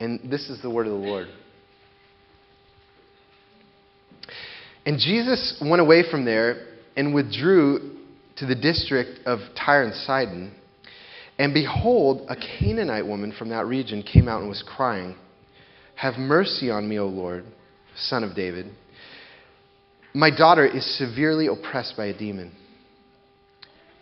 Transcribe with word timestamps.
And 0.00 0.30
this 0.30 0.48
is 0.48 0.62
the 0.62 0.70
word 0.70 0.86
of 0.86 0.92
the 0.92 0.98
Lord. 0.98 1.28
And 4.86 4.98
Jesus 4.98 5.60
went 5.60 5.80
away 5.80 6.08
from 6.08 6.24
there 6.24 6.66
and 6.96 7.14
withdrew 7.14 7.96
to 8.36 8.46
the 8.46 8.54
district 8.54 9.20
of 9.26 9.40
Tyre 9.54 9.82
and 9.82 9.94
Sidon. 9.94 10.54
And 11.38 11.52
behold, 11.52 12.26
a 12.28 12.36
Canaanite 12.36 13.06
woman 13.06 13.32
from 13.38 13.50
that 13.50 13.66
region 13.66 14.02
came 14.02 14.28
out 14.28 14.40
and 14.40 14.48
was 14.48 14.64
crying, 14.66 15.16
Have 15.96 16.14
mercy 16.14 16.70
on 16.70 16.88
me, 16.88 16.98
O 16.98 17.06
Lord, 17.06 17.44
son 17.96 18.24
of 18.24 18.34
David. 18.34 18.70
My 20.14 20.30
daughter 20.30 20.64
is 20.64 20.98
severely 20.98 21.48
oppressed 21.48 21.96
by 21.96 22.06
a 22.06 22.16
demon. 22.16 22.52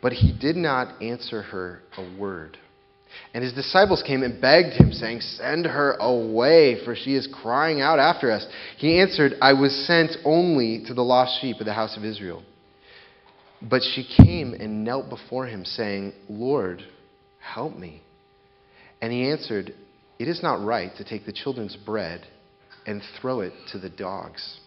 But 0.00 0.12
he 0.12 0.32
did 0.32 0.56
not 0.56 1.02
answer 1.02 1.42
her 1.42 1.80
a 1.96 2.16
word. 2.18 2.58
And 3.34 3.44
his 3.44 3.52
disciples 3.52 4.02
came 4.02 4.22
and 4.22 4.40
begged 4.40 4.74
him, 4.74 4.92
saying, 4.92 5.20
Send 5.20 5.66
her 5.66 5.92
away, 6.00 6.84
for 6.84 6.94
she 6.94 7.14
is 7.14 7.28
crying 7.32 7.80
out 7.80 7.98
after 7.98 8.30
us. 8.30 8.46
He 8.78 9.00
answered, 9.00 9.34
I 9.42 9.52
was 9.52 9.86
sent 9.86 10.12
only 10.24 10.84
to 10.86 10.94
the 10.94 11.04
lost 11.04 11.40
sheep 11.40 11.60
of 11.60 11.66
the 11.66 11.74
house 11.74 11.96
of 11.96 12.04
Israel. 12.04 12.42
But 13.60 13.82
she 13.82 14.04
came 14.24 14.54
and 14.54 14.84
knelt 14.84 15.08
before 15.08 15.46
him, 15.46 15.64
saying, 15.64 16.12
Lord, 16.28 16.82
help 17.40 17.76
me. 17.76 18.02
And 19.00 19.12
he 19.12 19.28
answered, 19.30 19.74
It 20.18 20.28
is 20.28 20.42
not 20.42 20.64
right 20.64 20.94
to 20.96 21.04
take 21.04 21.26
the 21.26 21.32
children's 21.32 21.76
bread 21.76 22.26
and 22.86 23.02
throw 23.20 23.40
it 23.40 23.52
to 23.72 23.78
the 23.78 23.90
dogs. 23.90 24.60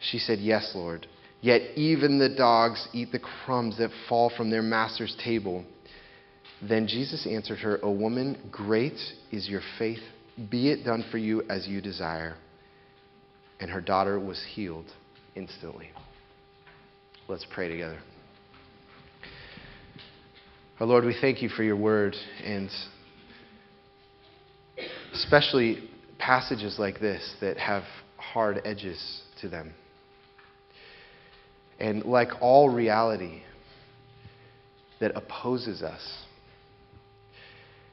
She 0.00 0.18
said, 0.18 0.38
Yes, 0.38 0.72
Lord. 0.74 1.06
Yet 1.40 1.62
even 1.76 2.18
the 2.18 2.28
dogs 2.28 2.86
eat 2.92 3.12
the 3.12 3.18
crumbs 3.18 3.78
that 3.78 3.90
fall 4.08 4.30
from 4.36 4.50
their 4.50 4.62
master's 4.62 5.16
table. 5.24 5.64
Then 6.66 6.86
Jesus 6.86 7.26
answered 7.26 7.58
her, 7.60 7.78
O 7.82 7.90
woman, 7.90 8.50
great 8.50 8.98
is 9.32 9.48
your 9.48 9.62
faith. 9.78 10.02
Be 10.50 10.70
it 10.70 10.84
done 10.84 11.04
for 11.10 11.18
you 11.18 11.42
as 11.48 11.66
you 11.66 11.80
desire. 11.80 12.36
And 13.60 13.70
her 13.70 13.80
daughter 13.80 14.18
was 14.18 14.42
healed 14.54 14.86
instantly. 15.34 15.90
Let's 17.28 17.46
pray 17.50 17.68
together. 17.68 17.98
Our 20.80 20.86
Lord, 20.86 21.04
we 21.04 21.16
thank 21.20 21.42
you 21.42 21.48
for 21.48 21.62
your 21.62 21.76
word 21.76 22.16
and 22.42 22.70
especially 25.12 25.90
passages 26.18 26.76
like 26.78 27.00
this 27.00 27.34
that 27.40 27.58
have 27.58 27.84
hard 28.16 28.60
edges 28.64 29.22
to 29.40 29.48
them. 29.48 29.72
And 31.78 32.04
like 32.04 32.28
all 32.40 32.68
reality 32.68 33.42
that 35.00 35.12
opposes 35.16 35.82
us, 35.82 36.00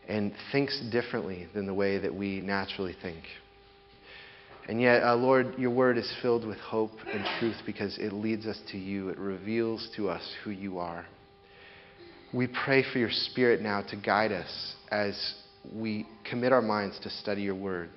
and 0.08 0.34
thinks 0.52 0.80
differently 0.92 1.48
than 1.54 1.66
the 1.66 1.74
way 1.74 1.98
that 1.98 2.14
we 2.14 2.42
naturally 2.42 2.96
think. 3.02 3.24
And 4.68 4.82
yet, 4.82 5.04
uh, 5.04 5.16
Lord, 5.16 5.54
your 5.58 5.72
word 5.72 5.98
is 5.98 6.14
filled 6.22 6.46
with 6.46 6.58
hope 6.58 6.92
and 7.12 7.26
truth 7.40 7.56
because 7.66 7.98
it 7.98 8.12
leads 8.12 8.46
us 8.46 8.60
to 8.72 8.78
you. 8.78 9.10
It 9.10 9.18
reveals 9.18 9.90
to 9.96 10.10
us 10.10 10.22
who 10.44 10.52
you 10.52 10.80
are. 10.80 11.06
We 12.34 12.48
pray 12.48 12.84
for 12.92 13.00
your 13.00 13.12
spirit 13.12 13.62
now 13.62 13.82
to 13.84 13.96
guide 13.96 14.34
us 14.34 14.76
as 14.92 15.36
we 15.74 16.06
commit 16.30 16.52
our 16.52 16.62
minds 16.62 17.00
to 17.04 17.10
study 17.10 17.44
your 17.44 17.56
word. 17.56 17.90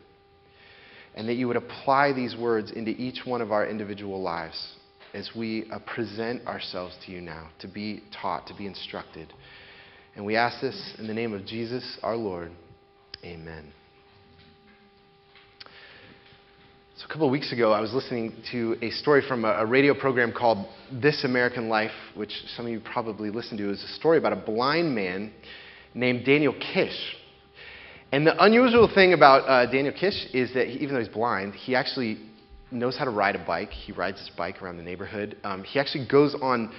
And 1.16 1.28
that 1.28 1.34
you 1.34 1.48
would 1.48 1.56
apply 1.56 2.12
these 2.12 2.36
words 2.36 2.70
into 2.70 2.92
each 2.92 3.26
one 3.26 3.40
of 3.40 3.50
our 3.50 3.66
individual 3.66 4.22
lives 4.22 4.76
as 5.12 5.28
we 5.36 5.68
uh, 5.72 5.80
present 5.80 6.46
ourselves 6.46 6.96
to 7.04 7.12
you 7.12 7.20
now 7.20 7.48
to 7.58 7.66
be 7.66 8.04
taught, 8.22 8.46
to 8.46 8.54
be 8.54 8.66
instructed. 8.66 9.32
And 10.16 10.26
we 10.26 10.36
ask 10.36 10.60
this 10.60 10.94
in 10.98 11.06
the 11.06 11.14
name 11.14 11.32
of 11.32 11.46
Jesus 11.46 11.98
our 12.02 12.16
Lord. 12.16 12.50
Amen. 13.24 13.72
So, 16.96 17.06
a 17.06 17.08
couple 17.08 17.26
of 17.26 17.32
weeks 17.32 17.52
ago, 17.52 17.72
I 17.72 17.80
was 17.80 17.94
listening 17.94 18.34
to 18.52 18.76
a 18.82 18.90
story 18.90 19.22
from 19.26 19.44
a, 19.44 19.64
radio 19.64 19.94
program 19.94 20.32
called 20.32 20.66
This 20.92 21.24
American 21.24 21.68
Life, 21.68 21.92
which 22.14 22.32
some 22.56 22.66
of 22.66 22.72
you 22.72 22.80
probably 22.80 23.30
listened 23.30 23.58
to. 23.58 23.64
It 23.64 23.70
was 23.70 23.84
a 23.84 23.94
story 23.94 24.18
about 24.18 24.34
a 24.34 24.36
blind 24.36 24.94
man 24.94 25.32
named 25.94 26.26
Daniel 26.26 26.54
Kish. 26.74 27.16
And 28.12 28.26
the 28.26 28.42
unusual 28.42 28.90
thing 28.92 29.14
about 29.14 29.48
uh, 29.48 29.70
Daniel 29.70 29.94
Kish 29.98 30.26
is 30.34 30.52
that 30.54 30.66
he, 30.66 30.80
even 30.80 30.94
though 30.94 31.00
he's 31.00 31.08
blind, 31.08 31.54
he 31.54 31.74
actually 31.74 32.18
knows 32.70 32.98
how 32.98 33.04
to 33.04 33.10
ride 33.10 33.36
a 33.36 33.44
bike. 33.44 33.70
He 33.70 33.92
rides 33.92 34.18
his 34.18 34.30
bike 34.36 34.60
around 34.60 34.76
the 34.76 34.82
neighborhood. 34.82 35.36
Um, 35.44 35.64
he 35.64 35.78
actually 35.78 36.06
goes 36.06 36.34
on 36.34 36.72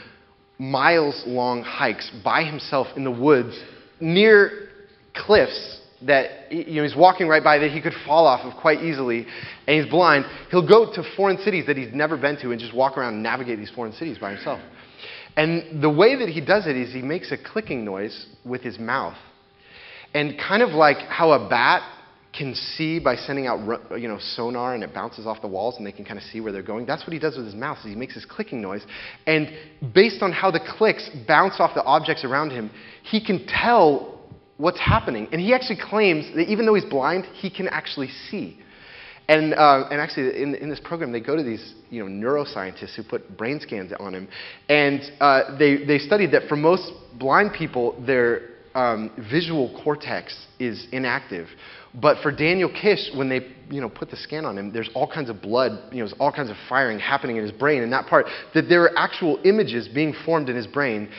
miles 0.62 1.24
long 1.26 1.64
hikes 1.64 2.12
by 2.24 2.44
himself 2.44 2.86
in 2.96 3.04
the 3.04 3.10
woods 3.10 3.60
near 4.00 4.70
cliffs 5.16 5.80
that 6.04 6.52
you 6.52 6.76
know, 6.76 6.84
he's 6.84 6.96
walking 6.96 7.28
right 7.28 7.44
by 7.44 7.58
that 7.58 7.72
he 7.72 7.82
could 7.82 7.96
fall 8.06 8.28
off 8.28 8.42
of 8.46 8.60
quite 8.62 8.84
easily, 8.84 9.26
and 9.66 9.82
he's 9.82 9.90
blind. 9.90 10.24
He'll 10.52 10.68
go 10.68 10.94
to 10.94 11.04
foreign 11.16 11.40
cities 11.40 11.66
that 11.66 11.78
he's 11.78 11.92
never 11.94 12.16
been 12.16 12.38
to 12.42 12.52
and 12.52 12.60
just 12.60 12.76
walk 12.76 12.96
around 12.96 13.16
and 13.16 13.24
navigate 13.24 13.58
these 13.58 13.72
foreign 13.72 13.94
cities 13.94 14.20
by 14.20 14.34
himself. 14.34 14.60
And 15.36 15.82
the 15.82 15.90
way 15.90 16.16
that 16.18 16.30
he 16.30 16.42
does 16.42 16.68
it 16.68 16.76
is 16.76 16.94
he 16.94 17.02
makes 17.02 17.32
a 17.32 17.38
clicking 17.38 17.84
noise 17.84 18.28
with 18.46 18.62
his 18.62 18.78
mouth. 18.78 19.18
And 20.14 20.38
kind 20.38 20.62
of 20.62 20.70
like 20.70 20.98
how 20.98 21.32
a 21.32 21.50
bat 21.50 21.82
can 22.34 22.56
see 22.56 23.00
by 23.00 23.16
sending 23.16 23.48
out 23.48 23.60
you 24.00 24.08
know, 24.08 24.18
sonar 24.20 24.74
and 24.74 24.84
it 24.84 24.94
bounces 24.94 25.26
off 25.26 25.42
the 25.42 25.48
walls 25.48 25.76
and 25.78 25.86
they 25.86 25.92
can 25.92 26.06
kind 26.06 26.18
of 26.18 26.24
see 26.26 26.40
where 26.40 26.52
they're 26.52 26.64
going. 26.64 26.86
That's 26.86 27.04
what 27.04 27.14
he 27.14 27.20
does 27.20 27.36
with 27.36 27.46
his 27.46 27.56
mouse 27.56 27.80
Is 27.80 27.86
he 27.86 27.96
makes 27.96 28.16
this 28.16 28.26
clicking 28.26 28.62
noise. 28.62 28.84
And 29.28 29.52
based 29.94 30.22
on 30.22 30.32
how 30.32 30.50
the 30.50 30.62
clicks 30.78 31.10
bounce 31.28 31.56
off 31.60 31.76
the 31.76 31.84
objects 31.84 32.24
around 32.24 32.52
him, 32.52 32.72
he 33.04 33.24
can 33.24 33.46
tell 33.48 34.22
what's 34.58 34.80
happening. 34.80 35.28
And 35.32 35.42
he 35.42 35.54
actually 35.54 35.80
claims 35.82 36.34
that 36.36 36.50
even 36.50 36.66
though 36.66 36.76
he's 36.76 36.86
blind, 36.86 37.26
he 37.34 37.50
can 37.50 37.68
actually 37.68 38.10
see. 38.30 38.58
And, 39.28 39.54
uh, 39.54 39.88
and 39.90 40.02
actually, 40.02 40.42
in, 40.42 40.56
in 40.56 40.70
this 40.70 40.80
program, 40.80 41.12
they 41.12 41.22
go 41.22 41.36
to 41.36 41.44
these 41.44 41.74
you 41.90 42.06
know, 42.06 42.10
neuroscientists 42.10 42.96
who 42.96 43.04
put 43.04 43.38
brain 43.38 43.60
scans 43.62 43.92
on 44.00 44.14
him. 44.14 44.28
And 44.68 45.02
uh, 45.20 45.58
they, 45.58 45.86
they 45.86 46.00
studied 46.00 46.32
that 46.32 46.48
for 46.48 46.56
most 46.56 46.92
blind 47.18 47.54
people, 47.54 48.02
their 48.06 48.51
um, 48.76 49.12
visual 49.30 49.80
cortex 49.84 50.48
is 50.60 50.88
inactive. 50.92 51.48
But 51.94 52.22
for 52.22 52.32
Daniel 52.32 52.70
Kish, 52.70 53.10
when 53.16 53.28
they 53.28 53.48
you 53.70 53.82
know, 53.82 53.90
put 53.90 54.10
the 54.10 54.18
scan 54.18 54.46
on 54.46 54.58
him, 54.58 54.72
there's 54.72 54.90
all 54.94 55.12
kinds 55.12 55.30
of 55.30 55.42
blood, 55.42 55.72
you 55.92 56.00
know, 56.00 56.06
there's 56.06 56.20
all 56.20 56.32
kinds 56.32 56.50
of 56.50 56.56
firing 56.70 57.00
happening 57.00 57.38
in 57.38 57.44
his 57.44 57.52
brain 57.52 57.82
in 57.82 57.90
that 57.92 58.08
part, 58.08 58.28
that 58.54 58.70
there 58.70 58.84
are 58.84 58.98
actual 58.98 59.40
images 59.44 59.88
being 59.88 60.14
formed 60.26 60.50
in 60.50 60.56
his 60.56 60.68
brain. 60.68 61.10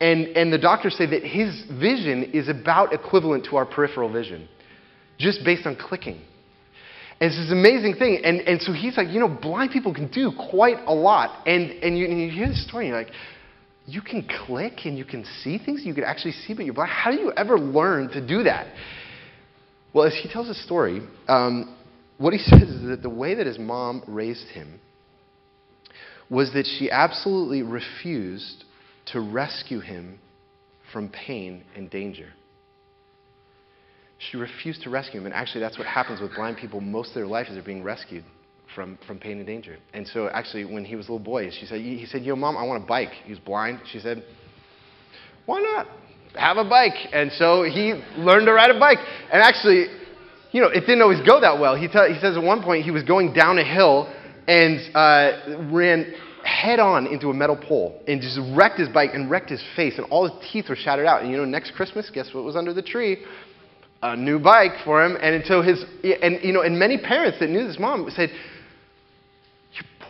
And, 0.00 0.26
and 0.36 0.52
the 0.52 0.58
doctors 0.58 0.96
say 0.96 1.06
that 1.06 1.22
his 1.22 1.64
vision 1.80 2.30
is 2.32 2.48
about 2.48 2.92
equivalent 2.92 3.44
to 3.46 3.56
our 3.56 3.64
peripheral 3.64 4.12
vision, 4.12 4.48
just 5.18 5.44
based 5.44 5.66
on 5.66 5.76
clicking. 5.76 6.20
And 7.20 7.30
it's 7.30 7.36
this 7.36 7.52
amazing 7.52 7.94
thing. 7.94 8.20
And, 8.24 8.40
and 8.40 8.60
so 8.60 8.72
he's 8.72 8.96
like, 8.96 9.08
you 9.08 9.20
know, 9.20 9.28
blind 9.28 9.70
people 9.70 9.94
can 9.94 10.10
do 10.10 10.32
quite 10.50 10.78
a 10.86 10.94
lot. 10.94 11.46
And, 11.46 11.70
and, 11.70 11.96
you, 11.96 12.06
and 12.06 12.20
you 12.20 12.30
hear 12.30 12.48
the 12.48 12.56
story, 12.56 12.88
and 12.88 12.94
you're 12.94 13.04
like, 13.04 13.12
you 13.86 14.00
can 14.00 14.26
click 14.46 14.86
and 14.86 14.96
you 14.96 15.04
can 15.04 15.24
see 15.42 15.58
things 15.58 15.82
you 15.84 15.94
can 15.94 16.04
actually 16.04 16.32
see, 16.32 16.54
but 16.54 16.64
you're 16.64 16.74
blind. 16.74 16.90
How 16.90 17.10
do 17.10 17.18
you 17.18 17.32
ever 17.32 17.58
learn 17.58 18.08
to 18.10 18.26
do 18.26 18.44
that? 18.44 18.66
Well, 19.92 20.06
as 20.06 20.18
he 20.20 20.28
tells 20.28 20.48
his 20.48 20.62
story, 20.64 21.02
um, 21.28 21.76
what 22.18 22.32
he 22.32 22.38
says 22.50 22.62
is 22.62 22.88
that 22.88 23.02
the 23.02 23.10
way 23.10 23.34
that 23.34 23.46
his 23.46 23.58
mom 23.58 24.02
raised 24.06 24.48
him 24.48 24.80
was 26.30 26.52
that 26.54 26.66
she 26.66 26.90
absolutely 26.90 27.62
refused 27.62 28.64
to 29.06 29.20
rescue 29.20 29.80
him 29.80 30.18
from 30.92 31.10
pain 31.10 31.62
and 31.76 31.90
danger. 31.90 32.28
She 34.18 34.38
refused 34.38 34.82
to 34.84 34.90
rescue 34.90 35.20
him. 35.20 35.26
And 35.26 35.34
actually, 35.34 35.60
that's 35.60 35.76
what 35.76 35.86
happens 35.86 36.20
with 36.20 36.34
blind 36.34 36.56
people 36.56 36.80
most 36.80 37.08
of 37.08 37.14
their 37.14 37.26
life 37.26 37.48
is 37.48 37.54
they're 37.54 37.62
being 37.62 37.82
rescued 37.82 38.24
from, 38.74 38.98
from 39.06 39.18
pain 39.18 39.38
and 39.38 39.46
danger. 39.46 39.76
And 39.92 40.06
so 40.06 40.28
actually, 40.28 40.64
when 40.64 40.84
he 40.84 40.96
was 40.96 41.08
a 41.08 41.12
little 41.12 41.24
boy, 41.24 41.50
she 41.50 41.66
said, 41.66 41.80
he 41.80 42.06
said, 42.06 42.22
yo, 42.22 42.36
mom, 42.36 42.56
I 42.56 42.64
want 42.64 42.82
a 42.82 42.86
bike. 42.86 43.10
He 43.24 43.30
was 43.30 43.40
blind. 43.40 43.80
She 43.90 43.98
said, 44.00 44.24
why 45.46 45.60
not? 45.60 45.86
have 46.36 46.56
a 46.56 46.64
bike. 46.64 46.96
And 47.12 47.30
so 47.32 47.62
he 47.62 47.94
learned 48.16 48.46
to 48.46 48.52
ride 48.52 48.70
a 48.70 48.78
bike. 48.78 48.98
And 49.32 49.42
actually, 49.42 49.86
you 50.52 50.60
know, 50.60 50.68
it 50.68 50.80
didn't 50.80 51.02
always 51.02 51.20
go 51.20 51.40
that 51.40 51.58
well. 51.58 51.76
He, 51.76 51.88
t- 51.88 52.12
he 52.12 52.20
says 52.20 52.36
at 52.36 52.42
one 52.42 52.62
point 52.62 52.84
he 52.84 52.90
was 52.90 53.02
going 53.02 53.32
down 53.32 53.58
a 53.58 53.64
hill 53.64 54.12
and 54.46 54.78
uh, 54.94 55.70
ran 55.72 56.12
head 56.44 56.78
on 56.78 57.06
into 57.06 57.30
a 57.30 57.34
metal 57.34 57.56
pole 57.56 58.02
and 58.06 58.20
just 58.20 58.38
wrecked 58.54 58.78
his 58.78 58.88
bike 58.88 59.10
and 59.14 59.30
wrecked 59.30 59.48
his 59.48 59.62
face, 59.74 59.94
and 59.96 60.06
all 60.10 60.28
his 60.28 60.52
teeth 60.52 60.68
were 60.68 60.76
shattered 60.76 61.06
out. 61.06 61.22
And 61.22 61.30
you 61.30 61.38
know, 61.38 61.44
next 61.44 61.72
Christmas, 61.72 62.10
guess 62.12 62.34
what 62.34 62.44
was 62.44 62.54
under 62.54 62.74
the 62.74 62.82
tree? 62.82 63.24
A 64.02 64.14
new 64.14 64.38
bike 64.38 64.72
for 64.84 65.02
him. 65.02 65.16
And 65.20 65.34
until 65.34 65.62
his, 65.62 65.82
and 66.20 66.38
you 66.42 66.52
know, 66.52 66.60
and 66.60 66.78
many 66.78 66.98
parents 66.98 67.38
that 67.40 67.48
knew 67.48 67.66
this 67.66 67.78
mom 67.78 68.06
said, 68.10 68.28
"You 68.28 68.36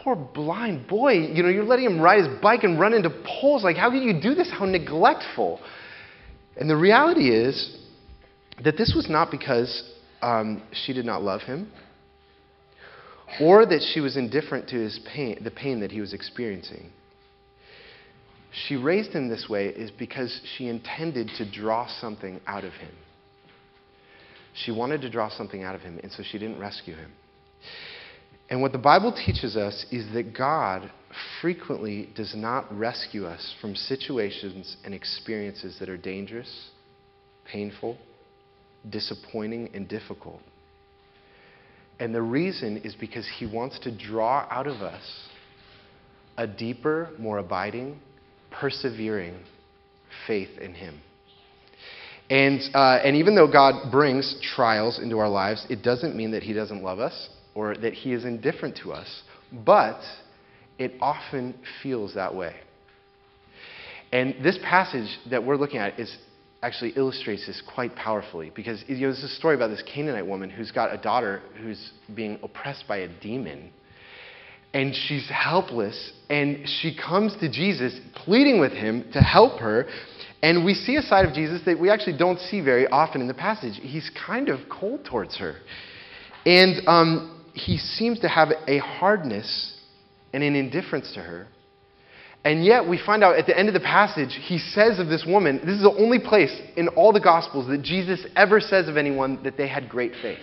poor 0.05 0.15
blind 0.15 0.87
boy, 0.87 1.15
you 1.15 1.43
know, 1.43 1.49
you're 1.49 1.65
letting 1.65 1.87
him 1.87 1.99
ride 1.99 2.19
his 2.19 2.41
bike 2.43 2.63
and 2.63 2.79
run 2.79 2.93
into 2.93 3.11
poles. 3.25 3.65
Like, 3.65 3.77
how 3.77 3.91
can 3.91 4.03
you 4.03 4.21
do 4.21 4.35
this? 4.35 4.51
How 4.51 4.67
neglectful." 4.67 5.59
And 6.57 6.71
the 6.71 6.77
reality 6.77 7.31
is 7.31 7.77
that 8.63 8.77
this 8.77 8.93
was 8.95 9.09
not 9.09 9.31
because 9.31 9.83
um, 10.23 10.63
she 10.73 10.93
did 10.93 11.05
not 11.05 11.23
love 11.23 11.41
him 11.43 11.73
or 13.41 13.67
that 13.67 13.83
she 13.83 14.01
was 14.01 14.17
indifferent 14.17 14.69
to 14.69 14.77
his 14.77 15.01
pain, 15.13 15.43
the 15.43 15.51
pain 15.51 15.81
that 15.81 15.91
he 15.91 16.01
was 16.01 16.13
experiencing. 16.13 16.91
She 18.53 18.77
raised 18.77 19.11
him 19.11 19.29
this 19.29 19.49
way 19.49 19.67
is 19.67 19.91
because 19.91 20.41
she 20.57 20.69
intended 20.69 21.29
to 21.39 21.51
draw 21.51 21.89
something 22.01 22.41
out 22.47 22.65
of 22.65 22.73
him. 22.75 22.93
She 24.55 24.71
wanted 24.71 25.01
to 25.01 25.11
draw 25.11 25.29
something 25.29 25.65
out 25.65 25.75
of 25.75 25.81
him, 25.81 25.99
and 26.03 26.13
so 26.13 26.23
she 26.23 26.39
didn't 26.39 26.61
rescue 26.61 26.95
him. 26.95 27.11
And 28.51 28.61
what 28.61 28.73
the 28.73 28.79
Bible 28.79 29.13
teaches 29.13 29.57
us 29.57 29.87
is 29.91 30.13
that 30.13 30.37
God 30.37 30.91
frequently 31.41 32.09
does 32.15 32.35
not 32.37 32.73
rescue 32.77 33.27
us 33.27 33.55
from 33.61 33.75
situations 33.75 34.77
and 34.85 34.93
experiences 34.93 35.77
that 35.81 35.89
are 35.89 35.97
dangerous, 35.97 36.71
painful, 37.51 37.97
disappointing, 38.89 39.71
and 39.73 39.89
difficult. 39.89 40.41
And 41.99 42.15
the 42.15 42.23
reason 42.23 42.79
is 42.79 42.95
because 42.95 43.27
He 43.39 43.47
wants 43.47 43.79
to 43.81 43.97
draw 43.97 44.47
out 44.51 44.67
of 44.67 44.83
us 44.83 45.03
a 46.37 46.47
deeper, 46.47 47.11
more 47.19 47.39
abiding, 47.39 48.01
persevering 48.51 49.39
faith 50.27 50.59
in 50.61 50.75
Him. 50.75 51.01
And, 52.29 52.61
uh, 52.75 52.99
and 53.05 53.17
even 53.17 53.37
though 53.37 53.51
God 53.51 53.91
brings 53.91 54.37
trials 54.55 54.99
into 54.99 55.19
our 55.19 55.29
lives, 55.29 55.65
it 55.71 55.83
doesn't 55.83 56.17
mean 56.17 56.33
that 56.33 56.43
He 56.43 56.53
doesn't 56.53 56.83
love 56.83 56.99
us 56.99 57.29
or 57.55 57.77
that 57.77 57.93
He 57.93 58.13
is 58.13 58.25
indifferent 58.25 58.79
to 58.83 58.93
us. 58.93 59.23
But 59.53 60.01
it 60.79 60.93
often 61.01 61.55
feels 61.83 62.15
that 62.15 62.35
way. 62.35 62.55
And 64.13 64.37
this 64.45 64.59
passage 64.63 65.09
that 65.31 65.45
we're 65.45 65.57
looking 65.57 65.79
at 65.79 65.99
is 65.99 66.17
actually 66.63 66.91
illustrates 66.97 67.47
this 67.47 67.63
quite 67.75 67.95
powerfully 67.95 68.51
because 68.55 68.83
you 68.89 68.97
know, 68.97 69.13
there's 69.13 69.23
a 69.23 69.29
story 69.29 69.55
about 69.55 69.69
this 69.69 69.83
Canaanite 69.93 70.27
woman 70.27 70.49
who's 70.49 70.71
got 70.71 70.95
a 70.95 70.97
daughter 70.97 71.43
who's 71.61 71.93
being 72.15 72.39
oppressed 72.43 72.85
by 72.89 72.99
a 72.99 73.09
demon. 73.21 73.71
And 74.73 74.93
she's 74.93 75.29
helpless, 75.31 76.13
and 76.29 76.67
she 76.67 76.97
comes 76.97 77.37
to 77.37 77.49
Jesus 77.49 77.97
pleading 78.17 78.59
with 78.59 78.73
him 78.73 79.05
to 79.13 79.21
help 79.21 79.61
her. 79.61 79.87
And 80.43 80.65
we 80.65 80.75
see 80.75 80.97
a 80.97 81.03
side 81.03 81.25
of 81.27 81.33
Jesus 81.33 81.61
that 81.67 81.79
we 81.79 81.91
actually 81.91 82.17
don't 82.17 82.41
see 82.41 82.61
very 82.61 82.89
often 82.89 83.21
in 83.21 83.29
the 83.29 83.35
passage. 83.35 83.75
He's 83.81 84.11
kind 84.27 84.49
of 84.49 84.61
cold 84.69 85.05
towards 85.05 85.37
her. 85.39 85.57
And 86.45 86.87
um, 86.89 87.34
he 87.55 87.79
seems 87.79 88.19
to 88.21 88.29
have 88.29 88.49
a 88.67 88.79
hardness 88.79 89.81
and 90.33 90.43
an 90.43 90.57
indifference 90.57 91.13
to 91.15 91.21
her. 91.21 91.47
And 92.45 92.63
yet, 92.63 92.87
we 92.87 93.01
find 93.05 93.25
out 93.25 93.39
at 93.39 93.47
the 93.47 93.59
end 93.59 93.69
of 93.69 93.75
the 93.75 93.81
passage, 93.81 94.39
he 94.43 94.59
says 94.59 94.99
of 94.99 95.07
this 95.07 95.25
woman, 95.27 95.61
this 95.65 95.77
is 95.77 95.83
the 95.83 95.97
only 95.99 96.19
place 96.19 96.55
in 96.77 96.89
all 96.89 97.13
the 97.13 97.21
Gospels 97.21 97.69
that 97.69 97.83
Jesus 97.83 98.27
ever 98.37 98.61
says 98.61 98.87
of 98.89 98.99
anyone 98.99 99.43
that 99.45 99.57
they 99.57 99.67
had 99.67 99.89
great 99.89 100.13
faith. 100.21 100.41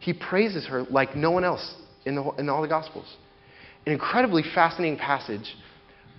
He 0.00 0.12
praises 0.12 0.66
her 0.66 0.82
like 0.90 1.16
no 1.16 1.30
one 1.30 1.44
else 1.44 1.74
in, 2.04 2.16
the, 2.16 2.28
in 2.32 2.50
all 2.50 2.60
the 2.60 2.68
Gospels. 2.68 3.16
An 3.86 3.92
incredibly 3.92 4.42
fascinating 4.54 4.98
passage 4.98 5.56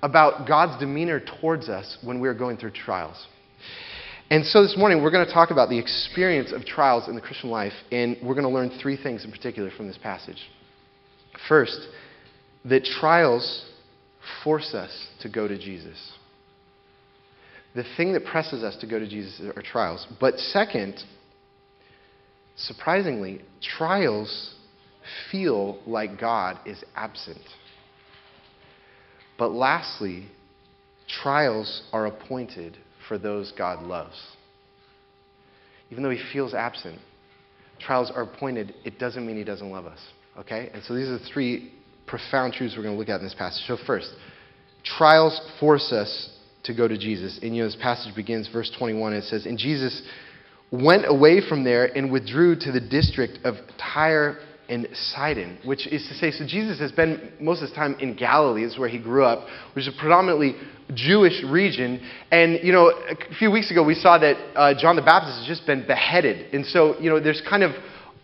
about 0.02 0.48
God's 0.48 0.80
demeanor 0.80 1.22
towards 1.42 1.70
us 1.70 1.98
when 2.04 2.20
we're 2.20 2.34
going 2.34 2.58
through 2.58 2.72
trials. 2.72 3.28
And 4.30 4.44
so 4.44 4.64
this 4.64 4.76
morning, 4.76 5.04
we're 5.04 5.12
going 5.12 5.26
to 5.26 5.32
talk 5.32 5.52
about 5.52 5.70
the 5.70 5.78
experience 5.78 6.52
of 6.52 6.66
trials 6.66 7.08
in 7.08 7.14
the 7.14 7.22
Christian 7.22 7.52
life, 7.52 7.74
and 7.92 8.18
we're 8.24 8.34
going 8.34 8.48
to 8.48 8.50
learn 8.50 8.72
three 8.82 8.98
things 8.98 9.24
in 9.24 9.32
particular 9.32 9.70
from 9.70 9.88
this 9.88 10.00
passage. 10.00 10.40
First, 11.48 11.88
that 12.66 12.84
trials 12.86 13.66
force 14.44 14.74
us 14.74 15.08
to 15.22 15.30
go 15.30 15.48
to 15.48 15.58
Jesus. 15.58 16.14
The 17.76 17.84
thing 17.98 18.14
that 18.14 18.26
presses 18.26 18.64
us 18.64 18.76
to 18.78 18.88
go 18.88 18.98
to 18.98 19.08
Jesus 19.08 19.42
are 19.56 19.62
trials. 19.62 20.08
But 20.20 20.40
second, 20.40 21.04
surprisingly, 22.56 23.42
trials 23.62 24.56
feel 25.32 25.78
like 25.86 26.20
God 26.20 26.58
is 26.66 26.84
absent. 26.96 27.42
But 29.38 29.52
lastly, 29.52 30.30
trials 31.08 31.84
are 31.94 32.08
appointed 32.08 32.78
for 33.08 33.18
those 33.18 33.52
God 33.58 33.84
loves. 33.84 34.16
Even 35.92 36.04
though 36.04 36.10
he 36.10 36.22
feels 36.34 36.54
absent, 36.54 37.00
trials 37.80 38.12
are 38.14 38.24
appointed, 38.24 38.74
it 38.84 39.00
doesn't 39.00 39.26
mean 39.26 39.38
he 39.38 39.44
doesn't 39.44 39.70
love 39.70 39.86
us. 39.86 40.00
Okay? 40.38 40.70
And 40.74 40.84
so 40.84 40.96
these 40.96 41.08
are 41.08 41.18
the 41.18 41.26
three 41.34 41.72
profound 42.08 42.54
truths 42.54 42.76
we're 42.78 42.84
going 42.84 42.96
to 42.96 43.00
look 43.00 43.10
at 43.10 43.20
in 43.20 43.26
this 43.26 43.36
passage. 43.36 43.64
So, 43.68 43.78
first, 43.86 44.12
trials 44.84 45.40
force 45.60 45.92
us 45.92 46.32
to 46.64 46.74
go 46.74 46.88
to 46.88 46.98
Jesus. 46.98 47.40
And 47.42 47.56
you 47.56 47.64
know, 47.64 47.70
this 47.70 47.78
passage 47.82 48.16
begins, 48.16 48.48
verse 48.52 48.72
21, 48.78 49.14
it 49.14 49.24
says, 49.26 49.46
And 49.46 49.58
Jesus 49.58 50.02
went 50.72 51.06
away 51.08 51.42
from 51.48 51.64
there 51.64 51.86
and 51.86 52.12
withdrew 52.12 52.56
to 52.60 52.72
the 52.72 52.82
district 52.82 53.40
of 53.44 53.56
Tyre 53.78 54.40
and 54.70 54.88
Sidon, 54.94 55.60
which 55.64 55.88
is 55.88 56.08
to 56.08 56.16
say, 56.16 56.32
so 56.32 56.46
Jesus 56.46 56.80
has 56.80 56.92
been 56.92 57.32
most 57.40 57.62
of 57.62 57.70
his 57.70 57.76
time 57.76 57.96
in 58.00 58.16
Galilee, 58.16 58.64
is 58.64 58.78
where 58.78 58.90
he 58.90 59.00
grew 59.00 59.24
up, 59.24 59.48
which 59.76 59.88
is 59.88 59.94
a 59.94 60.00
predominantly 60.00 60.56
Jewish 60.94 61.44
region. 61.44 62.02
And, 62.32 62.60
you 62.64 62.72
know, 62.72 62.90
a 62.90 63.36
few 63.38 63.52
weeks 63.52 63.72
ago 63.72 63.84
we 63.84 63.96
saw 63.96 64.18
that 64.18 64.36
uh, 64.56 64.74
John 64.80 64.96
the 64.96 65.02
Baptist 65.02 65.40
has 65.40 65.48
just 65.48 65.66
been 65.66 65.86
beheaded. 65.86 66.54
And 66.54 66.66
so, 66.66 67.00
you 67.00 67.10
know, 67.10 67.20
there's 67.20 67.42
kind 67.48 67.64
of 67.64 67.72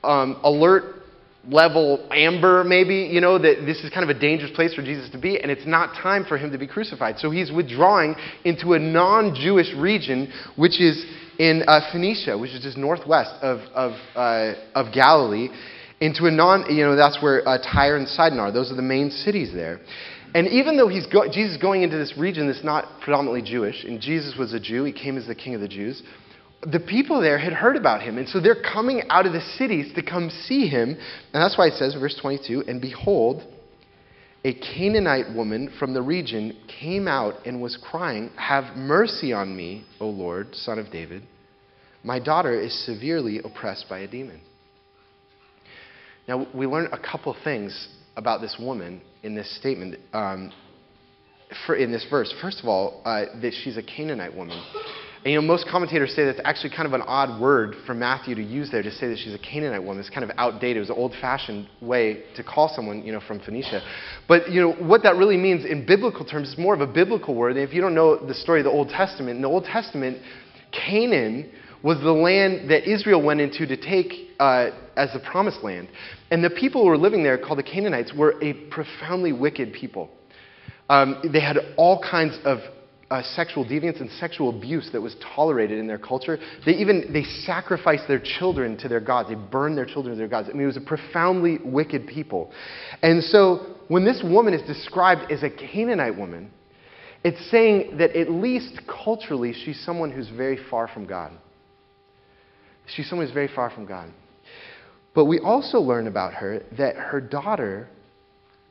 um, 0.03 0.39
alert 0.43 1.01
level 1.47 2.07
amber, 2.11 2.63
maybe, 2.63 3.09
you 3.11 3.19
know, 3.19 3.37
that 3.39 3.63
this 3.65 3.83
is 3.83 3.89
kind 3.89 4.07
of 4.07 4.15
a 4.15 4.19
dangerous 4.19 4.51
place 4.51 4.73
for 4.73 4.83
Jesus 4.83 5.09
to 5.11 5.17
be, 5.17 5.39
and 5.39 5.49
it's 5.51 5.65
not 5.65 5.95
time 5.95 6.23
for 6.23 6.37
him 6.37 6.51
to 6.51 6.57
be 6.57 6.67
crucified. 6.67 7.17
So 7.17 7.31
he's 7.31 7.51
withdrawing 7.51 8.15
into 8.45 8.73
a 8.73 8.79
non 8.79 9.33
Jewish 9.35 9.73
region, 9.75 10.31
which 10.55 10.79
is 10.79 11.03
in 11.39 11.63
uh, 11.67 11.91
Phoenicia, 11.91 12.37
which 12.37 12.51
is 12.51 12.61
just 12.61 12.77
northwest 12.77 13.31
of, 13.41 13.59
of, 13.73 13.93
uh, 14.15 14.53
of 14.75 14.93
Galilee, 14.93 15.49
into 16.01 16.25
a 16.25 16.31
non, 16.31 16.65
you 16.75 16.83
know, 16.83 16.95
that's 16.95 17.21
where 17.21 17.47
uh, 17.47 17.59
Tyre 17.59 17.95
and 17.95 18.07
Sidon 18.07 18.39
are. 18.39 18.51
Those 18.51 18.71
are 18.71 18.75
the 18.75 18.81
main 18.81 19.11
cities 19.11 19.53
there. 19.53 19.79
And 20.33 20.47
even 20.47 20.75
though 20.75 20.87
he's 20.87 21.05
go- 21.05 21.29
Jesus 21.31 21.55
is 21.55 21.61
going 21.61 21.83
into 21.83 21.97
this 21.97 22.17
region 22.17 22.47
that's 22.47 22.63
not 22.63 23.01
predominantly 23.01 23.43
Jewish, 23.43 23.83
and 23.83 24.01
Jesus 24.01 24.35
was 24.37 24.53
a 24.53 24.59
Jew, 24.59 24.83
he 24.83 24.91
came 24.91 25.17
as 25.17 25.27
the 25.27 25.35
king 25.35 25.55
of 25.55 25.61
the 25.61 25.67
Jews, 25.67 26.01
the 26.63 26.79
people 26.79 27.21
there 27.21 27.37
had 27.37 27.53
heard 27.53 27.75
about 27.75 28.01
him. 28.01 28.17
And 28.17 28.27
so 28.27 28.39
they're 28.39 28.61
coming 28.61 29.03
out 29.09 29.25
of 29.25 29.33
the 29.33 29.41
cities 29.41 29.93
to 29.95 30.03
come 30.03 30.29
see 30.29 30.67
him. 30.67 30.89
And 30.89 31.41
that's 31.41 31.57
why 31.57 31.67
it 31.67 31.73
says, 31.73 31.95
verse 31.95 32.17
22, 32.19 32.65
and 32.67 32.81
behold, 32.81 33.43
a 34.43 34.53
Canaanite 34.53 35.35
woman 35.35 35.71
from 35.77 35.93
the 35.93 36.01
region 36.01 36.57
came 36.79 37.07
out 37.07 37.45
and 37.45 37.61
was 37.61 37.77
crying, 37.77 38.31
Have 38.37 38.75
mercy 38.75 39.33
on 39.33 39.55
me, 39.55 39.85
O 39.99 40.07
Lord, 40.07 40.55
son 40.55 40.79
of 40.79 40.91
David. 40.91 41.23
My 42.03 42.19
daughter 42.19 42.59
is 42.59 42.85
severely 42.85 43.39
oppressed 43.43 43.85
by 43.87 43.99
a 43.99 44.07
demon. 44.07 44.41
Now, 46.27 46.47
we 46.53 46.65
learn 46.65 46.87
a 46.91 46.99
couple 46.99 47.35
things 47.43 47.87
about 48.15 48.41
this 48.41 48.57
woman 48.59 49.01
in 49.23 49.35
this 49.35 49.55
statement, 49.57 49.99
um, 50.13 50.51
for, 51.65 51.75
in 51.75 51.91
this 51.91 52.05
verse. 52.09 52.33
First 52.41 52.59
of 52.59 52.65
all, 52.65 53.01
uh, 53.05 53.25
that 53.41 53.53
she's 53.63 53.77
a 53.77 53.83
Canaanite 53.83 54.35
woman. 54.35 54.63
And 55.23 55.31
you 55.31 55.39
know, 55.39 55.45
most 55.45 55.67
commentators 55.69 56.15
say 56.15 56.25
that's 56.25 56.39
actually 56.43 56.71
kind 56.75 56.87
of 56.87 56.93
an 56.93 57.03
odd 57.03 57.39
word 57.39 57.75
for 57.85 57.93
Matthew 57.93 58.33
to 58.33 58.41
use 58.41 58.71
there 58.71 58.81
to 58.81 58.91
say 58.91 59.07
that 59.07 59.19
she's 59.19 59.35
a 59.35 59.39
Canaanite 59.39 59.83
woman. 59.83 59.99
It's 59.99 60.09
kind 60.09 60.23
of 60.23 60.31
outdated. 60.35 60.77
It 60.77 60.79
was 60.79 60.89
an 60.89 60.95
old-fashioned 60.95 61.69
way 61.79 62.23
to 62.35 62.43
call 62.43 62.71
someone, 62.75 63.03
you 63.03 63.11
know, 63.11 63.21
from 63.27 63.39
Phoenicia. 63.39 63.81
But 64.27 64.49
you 64.49 64.61
know, 64.61 64.73
what 64.73 65.03
that 65.03 65.17
really 65.17 65.37
means 65.37 65.63
in 65.63 65.85
biblical 65.85 66.25
terms 66.25 66.49
is 66.49 66.57
more 66.57 66.73
of 66.73 66.81
a 66.81 66.87
biblical 66.87 67.35
word. 67.35 67.55
And 67.55 67.59
if 67.59 67.71
you 67.71 67.81
don't 67.81 67.93
know 67.93 68.17
the 68.17 68.33
story 68.33 68.61
of 68.61 68.63
the 68.63 68.71
Old 68.71 68.89
Testament, 68.89 69.35
in 69.35 69.41
the 69.43 69.47
Old 69.47 69.65
Testament, 69.65 70.17
Canaan 70.71 71.51
was 71.83 71.99
the 71.99 72.11
land 72.11 72.69
that 72.69 72.89
Israel 72.89 73.21
went 73.21 73.41
into 73.41 73.65
to 73.65 73.77
take 73.77 74.29
uh, 74.39 74.69
as 74.95 75.11
the 75.13 75.19
promised 75.19 75.63
land. 75.63 75.87
And 76.29 76.43
the 76.43 76.49
people 76.49 76.83
who 76.83 76.89
were 76.89 76.97
living 76.97 77.23
there, 77.23 77.37
called 77.37 77.59
the 77.59 77.63
Canaanites, 77.63 78.13
were 78.15 78.35
a 78.41 78.53
profoundly 78.69 79.33
wicked 79.33 79.73
people. 79.73 80.09
Um, 80.89 81.21
they 81.31 81.39
had 81.39 81.57
all 81.77 82.03
kinds 82.03 82.37
of 82.43 82.59
uh, 83.09 83.21
sexual 83.23 83.65
deviance 83.65 83.99
and 83.99 84.09
sexual 84.11 84.55
abuse 84.55 84.89
that 84.93 85.01
was 85.01 85.15
tolerated 85.35 85.77
in 85.77 85.85
their 85.85 85.97
culture. 85.97 86.37
They 86.65 86.73
even 86.73 87.11
they 87.11 87.23
sacrificed 87.23 88.07
their 88.07 88.21
children 88.21 88.77
to 88.77 88.87
their 88.87 89.01
gods. 89.01 89.29
They 89.29 89.35
burned 89.35 89.77
their 89.77 89.85
children 89.85 90.15
to 90.15 90.17
their 90.17 90.29
gods. 90.29 90.47
I 90.49 90.53
mean, 90.53 90.63
it 90.63 90.67
was 90.67 90.77
a 90.77 90.81
profoundly 90.81 91.59
wicked 91.63 92.07
people. 92.07 92.51
And 93.01 93.21
so 93.21 93.75
when 93.89 94.05
this 94.05 94.21
woman 94.23 94.53
is 94.53 94.65
described 94.65 95.29
as 95.29 95.43
a 95.43 95.49
Canaanite 95.49 96.17
woman, 96.17 96.51
it's 97.23 97.51
saying 97.51 97.97
that 97.97 98.15
at 98.15 98.31
least 98.31 98.81
culturally 98.87 99.53
she's 99.53 99.79
someone 99.85 100.11
who's 100.11 100.29
very 100.29 100.57
far 100.69 100.87
from 100.87 101.05
God. 101.05 101.33
She's 102.87 103.09
someone 103.09 103.25
who's 103.25 103.33
very 103.33 103.49
far 103.53 103.69
from 103.69 103.85
God. 103.85 104.11
But 105.13 105.25
we 105.25 105.39
also 105.39 105.79
learn 105.79 106.07
about 106.07 106.33
her 106.35 106.63
that 106.77 106.95
her 106.95 107.19
daughter 107.21 107.89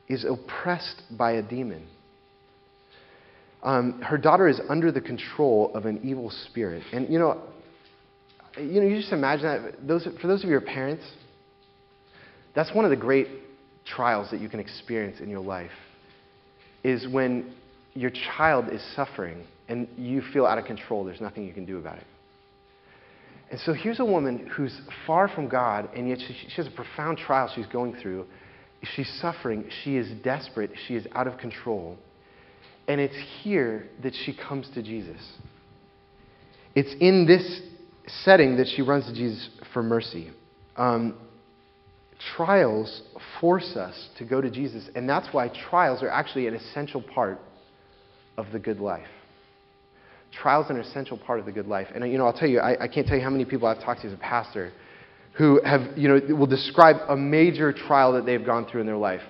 is 0.07 0.25
oppressed 0.25 1.03
by 1.17 1.33
a 1.33 1.41
demon 1.41 1.87
um, 3.63 4.01
her 4.01 4.17
daughter 4.17 4.47
is 4.47 4.59
under 4.69 4.91
the 4.91 5.01
control 5.01 5.71
of 5.75 5.85
an 5.85 5.99
evil 6.03 6.31
spirit. 6.47 6.83
And 6.91 7.09
you 7.09 7.19
know, 7.19 7.41
you 8.57 8.81
know, 8.81 8.87
you 8.87 8.97
just 8.97 9.13
imagine 9.13 9.45
that. 9.45 9.87
Those, 9.87 10.07
for 10.19 10.27
those 10.27 10.43
of 10.43 10.49
your 10.49 10.61
parents, 10.61 11.03
that's 12.55 12.73
one 12.73 12.85
of 12.85 12.91
the 12.91 12.97
great 12.97 13.27
trials 13.85 14.29
that 14.31 14.41
you 14.41 14.49
can 14.49 14.59
experience 14.59 15.19
in 15.19 15.29
your 15.29 15.41
life. 15.41 15.71
Is 16.83 17.07
when 17.07 17.53
your 17.93 18.11
child 18.35 18.69
is 18.69 18.81
suffering 18.95 19.45
and 19.67 19.87
you 19.95 20.23
feel 20.33 20.45
out 20.45 20.57
of 20.57 20.65
control. 20.65 21.03
There's 21.05 21.21
nothing 21.21 21.45
you 21.45 21.53
can 21.53 21.65
do 21.65 21.77
about 21.77 21.97
it. 21.97 22.07
And 23.51 23.59
so 23.59 23.73
here's 23.73 23.99
a 23.99 24.05
woman 24.05 24.49
who's 24.55 24.79
far 25.05 25.27
from 25.27 25.49
God, 25.49 25.89
and 25.93 26.07
yet 26.07 26.19
she, 26.25 26.33
she 26.33 26.55
has 26.55 26.67
a 26.67 26.71
profound 26.71 27.17
trial 27.17 27.51
she's 27.53 27.67
going 27.67 27.95
through. 28.01 28.25
She's 28.95 29.11
suffering. 29.21 29.65
She 29.83 29.97
is 29.97 30.09
desperate. 30.23 30.71
She 30.87 30.95
is 30.95 31.05
out 31.13 31.27
of 31.27 31.37
control. 31.37 31.97
And 32.87 33.01
it's 33.01 33.15
here 33.43 33.89
that 34.01 34.13
she 34.25 34.33
comes 34.35 34.69
to 34.73 34.81
Jesus. 34.81 35.21
It's 36.75 36.93
in 37.01 37.27
this 37.27 37.61
setting 38.23 38.55
that 38.57 38.67
she 38.73 38.81
runs 38.81 39.05
to 39.05 39.13
Jesus 39.13 39.49
for 39.73 39.83
mercy. 39.83 40.31
Um, 40.77 41.17
trials 42.37 43.01
force 43.41 43.75
us 43.75 44.09
to 44.17 44.25
go 44.25 44.39
to 44.39 44.49
Jesus, 44.49 44.89
and 44.95 45.09
that's 45.09 45.27
why 45.33 45.49
trials 45.69 46.01
are 46.01 46.09
actually 46.09 46.47
an 46.47 46.53
essential 46.53 47.01
part 47.01 47.39
of 48.37 48.47
the 48.53 48.59
good 48.59 48.79
life. 48.79 49.07
Trials 50.31 50.69
are 50.69 50.73
an 50.73 50.79
essential 50.79 51.17
part 51.17 51.39
of 51.39 51.45
the 51.45 51.51
good 51.51 51.67
life. 51.67 51.87
And, 51.93 52.09
you 52.09 52.17
know, 52.17 52.25
I'll 52.25 52.33
tell 52.33 52.47
you, 52.47 52.59
I, 52.59 52.83
I 52.83 52.87
can't 52.87 53.05
tell 53.05 53.17
you 53.17 53.23
how 53.23 53.29
many 53.29 53.45
people 53.45 53.67
I've 53.67 53.83
talked 53.83 54.01
to 54.01 54.07
as 54.07 54.13
a 54.13 54.17
pastor 54.17 54.71
who 55.33 55.61
have, 55.63 55.97
you 55.97 56.07
know, 56.07 56.35
will 56.35 56.47
describe 56.47 56.97
a 57.09 57.15
major 57.15 57.71
trial 57.73 58.13
that 58.13 58.25
they've 58.25 58.45
gone 58.45 58.65
through 58.65 58.81
in 58.81 58.87
their 58.87 58.97
life. 58.97 59.21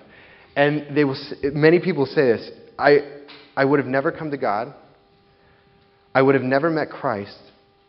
And 0.56 0.96
they 0.96 1.04
will, 1.04 1.16
many 1.42 1.80
people 1.80 2.06
say 2.06 2.22
this 2.22 2.50
I, 2.78 2.98
I 3.56 3.64
would 3.64 3.78
have 3.78 3.88
never 3.88 4.12
come 4.12 4.30
to 4.30 4.36
God. 4.36 4.74
I 6.14 6.22
would 6.22 6.34
have 6.34 6.44
never 6.44 6.70
met 6.70 6.90
Christ 6.90 7.38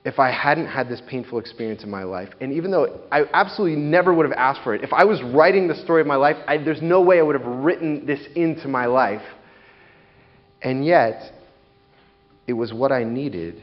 if 0.05 0.19
I 0.19 0.31
hadn't 0.31 0.67
had 0.67 0.89
this 0.89 1.01
painful 1.07 1.39
experience 1.39 1.83
in 1.83 1.89
my 1.89 2.03
life. 2.03 2.29
And 2.41 2.53
even 2.53 2.71
though 2.71 3.01
I 3.11 3.23
absolutely 3.33 3.79
never 3.79 4.13
would 4.13 4.25
have 4.25 4.37
asked 4.37 4.61
for 4.63 4.75
it, 4.75 4.83
if 4.83 4.91
I 4.91 5.05
was 5.05 5.21
writing 5.21 5.67
the 5.67 5.75
story 5.75 6.01
of 6.01 6.07
my 6.07 6.15
life, 6.15 6.35
I, 6.47 6.57
there's 6.57 6.81
no 6.81 7.01
way 7.01 7.19
I 7.19 7.21
would 7.21 7.39
have 7.39 7.47
written 7.47 8.05
this 8.05 8.19
into 8.35 8.67
my 8.67 8.85
life. 8.85 9.21
And 10.61 10.85
yet, 10.85 11.33
it 12.47 12.53
was 12.53 12.73
what 12.73 12.91
I 12.91 13.03
needed. 13.03 13.61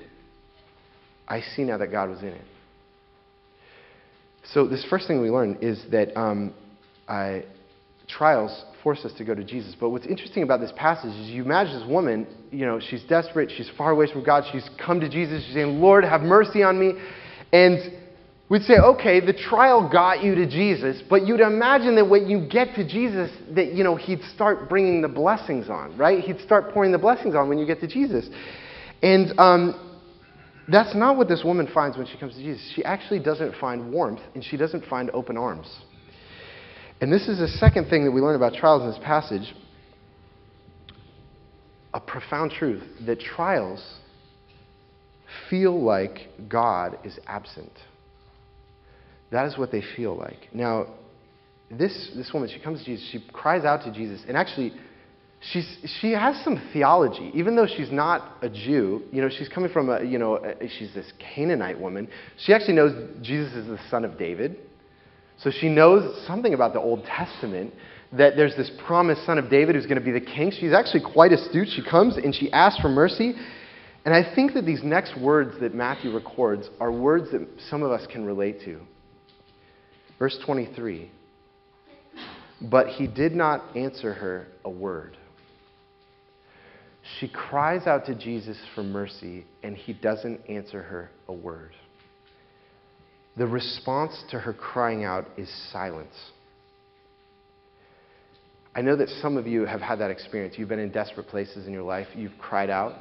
I 1.28 1.40
see 1.40 1.62
now 1.62 1.78
that 1.78 1.90
God 1.90 2.10
was 2.10 2.20
in 2.20 2.28
it. 2.28 2.44
So, 4.52 4.66
this 4.66 4.84
first 4.88 5.06
thing 5.06 5.20
we 5.20 5.30
learn 5.30 5.58
is 5.60 5.84
that 5.92 6.18
um, 6.18 6.54
I, 7.08 7.44
trials 8.08 8.64
force 8.82 9.04
us 9.04 9.12
to 9.18 9.24
go 9.24 9.34
to 9.34 9.44
Jesus. 9.44 9.74
But 9.78 9.90
what's 9.90 10.06
interesting 10.06 10.42
about 10.42 10.60
this 10.60 10.72
passage 10.76 11.10
is 11.10 11.28
you 11.28 11.44
imagine 11.44 11.78
this 11.80 11.88
woman, 11.88 12.26
you 12.50 12.66
know, 12.66 12.80
she's 12.80 13.02
desperate, 13.04 13.50
she's 13.56 13.70
far 13.76 13.90
away 13.90 14.10
from 14.10 14.24
God, 14.24 14.44
she's 14.52 14.68
come 14.84 15.00
to 15.00 15.08
Jesus, 15.08 15.44
she's 15.44 15.54
saying, 15.54 15.80
Lord, 15.80 16.04
have 16.04 16.22
mercy 16.22 16.62
on 16.62 16.78
me. 16.78 16.94
And 17.52 17.92
we'd 18.48 18.62
say, 18.62 18.74
okay, 18.74 19.20
the 19.20 19.34
trial 19.34 19.88
got 19.90 20.22
you 20.22 20.34
to 20.34 20.46
Jesus, 20.46 21.02
but 21.08 21.26
you'd 21.26 21.40
imagine 21.40 21.94
that 21.96 22.08
when 22.08 22.28
you 22.28 22.48
get 22.48 22.74
to 22.76 22.88
Jesus, 22.88 23.30
that, 23.54 23.72
you 23.72 23.84
know, 23.84 23.96
he'd 23.96 24.22
start 24.34 24.68
bringing 24.68 25.02
the 25.02 25.08
blessings 25.08 25.68
on, 25.68 25.96
right? 25.96 26.24
He'd 26.24 26.40
start 26.40 26.72
pouring 26.72 26.92
the 26.92 26.98
blessings 26.98 27.34
on 27.34 27.48
when 27.48 27.58
you 27.58 27.66
get 27.66 27.80
to 27.80 27.86
Jesus. 27.86 28.28
And 29.02 29.38
um, 29.38 29.98
that's 30.68 30.94
not 30.94 31.16
what 31.16 31.28
this 31.28 31.42
woman 31.44 31.68
finds 31.72 31.96
when 31.96 32.06
she 32.06 32.16
comes 32.18 32.34
to 32.34 32.42
Jesus. 32.42 32.72
She 32.74 32.84
actually 32.84 33.20
doesn't 33.20 33.54
find 33.56 33.92
warmth, 33.92 34.20
and 34.34 34.44
she 34.44 34.56
doesn't 34.56 34.84
find 34.86 35.10
open 35.10 35.36
arms. 35.36 35.68
And 37.00 37.12
this 37.12 37.28
is 37.28 37.38
the 37.38 37.48
second 37.48 37.88
thing 37.88 38.04
that 38.04 38.10
we 38.10 38.20
learn 38.20 38.36
about 38.36 38.54
trials 38.54 38.82
in 38.82 38.90
this 38.90 39.00
passage 39.02 39.54
a 41.92 42.00
profound 42.00 42.52
truth 42.52 42.84
that 43.04 43.18
trials 43.18 43.98
feel 45.48 45.82
like 45.82 46.28
God 46.48 46.98
is 47.04 47.18
absent. 47.26 47.72
That 49.32 49.46
is 49.46 49.58
what 49.58 49.72
they 49.72 49.82
feel 49.96 50.16
like. 50.16 50.48
Now, 50.52 50.86
this, 51.70 52.10
this 52.16 52.30
woman, 52.32 52.48
she 52.52 52.60
comes 52.60 52.80
to 52.80 52.84
Jesus, 52.84 53.08
she 53.10 53.24
cries 53.32 53.64
out 53.64 53.84
to 53.84 53.92
Jesus, 53.92 54.22
and 54.26 54.36
actually, 54.36 54.72
she's, 55.40 55.76
she 56.00 56.12
has 56.12 56.42
some 56.44 56.60
theology. 56.72 57.30
Even 57.34 57.56
though 57.56 57.66
she's 57.66 57.90
not 57.90 58.36
a 58.42 58.48
Jew, 58.48 59.02
you 59.10 59.22
know, 59.22 59.28
she's 59.28 59.48
coming 59.48 59.72
from 59.72 59.88
a, 59.88 60.02
you 60.02 60.18
know, 60.18 60.36
a, 60.36 60.68
she's 60.78 60.92
this 60.94 61.10
Canaanite 61.18 61.80
woman. 61.80 62.08
She 62.38 62.52
actually 62.52 62.74
knows 62.74 62.92
Jesus 63.22 63.54
is 63.54 63.66
the 63.66 63.78
son 63.90 64.04
of 64.04 64.18
David. 64.18 64.56
So 65.38 65.50
she 65.50 65.68
knows 65.68 66.26
something 66.26 66.52
about 66.52 66.74
the 66.74 66.80
Old 66.80 67.04
Testament 67.04 67.72
that 68.12 68.36
there's 68.36 68.56
this 68.56 68.70
promised 68.86 69.24
son 69.24 69.38
of 69.38 69.48
David 69.48 69.74
who's 69.74 69.86
going 69.86 69.98
to 69.98 70.04
be 70.04 70.12
the 70.12 70.20
king. 70.20 70.50
She's 70.50 70.72
actually 70.72 71.02
quite 71.12 71.32
astute. 71.32 71.68
She 71.68 71.82
comes 71.82 72.16
and 72.16 72.34
she 72.34 72.52
asks 72.52 72.80
for 72.80 72.88
mercy. 72.88 73.34
And 74.04 74.14
I 74.14 74.34
think 74.34 74.54
that 74.54 74.66
these 74.66 74.82
next 74.82 75.18
words 75.18 75.60
that 75.60 75.74
Matthew 75.74 76.12
records 76.12 76.68
are 76.80 76.90
words 76.90 77.30
that 77.32 77.46
some 77.68 77.82
of 77.82 77.90
us 77.92 78.06
can 78.10 78.24
relate 78.24 78.60
to. 78.64 78.80
Verse 80.18 80.38
23 80.44 81.10
But 82.62 82.88
he 82.88 83.06
did 83.06 83.32
not 83.32 83.76
answer 83.76 84.12
her 84.12 84.48
a 84.64 84.70
word. 84.70 85.16
She 87.18 87.28
cries 87.28 87.86
out 87.86 88.06
to 88.06 88.14
Jesus 88.14 88.56
for 88.74 88.82
mercy, 88.82 89.44
and 89.62 89.76
he 89.76 89.92
doesn't 89.92 90.40
answer 90.48 90.82
her 90.82 91.10
a 91.28 91.32
word 91.32 91.72
the 93.40 93.46
response 93.46 94.22
to 94.30 94.38
her 94.38 94.52
crying 94.52 95.04
out 95.04 95.26
is 95.38 95.50
silence. 95.72 96.14
I 98.74 98.82
know 98.82 98.96
that 98.96 99.08
some 99.08 99.36
of 99.36 99.46
you 99.46 99.64
have 99.64 99.80
had 99.80 99.98
that 100.00 100.10
experience. 100.10 100.56
You've 100.58 100.68
been 100.68 100.78
in 100.78 100.92
desperate 100.92 101.26
places 101.26 101.66
in 101.66 101.72
your 101.72 101.82
life. 101.82 102.06
You've 102.14 102.36
cried 102.38 102.68
out 102.68 102.96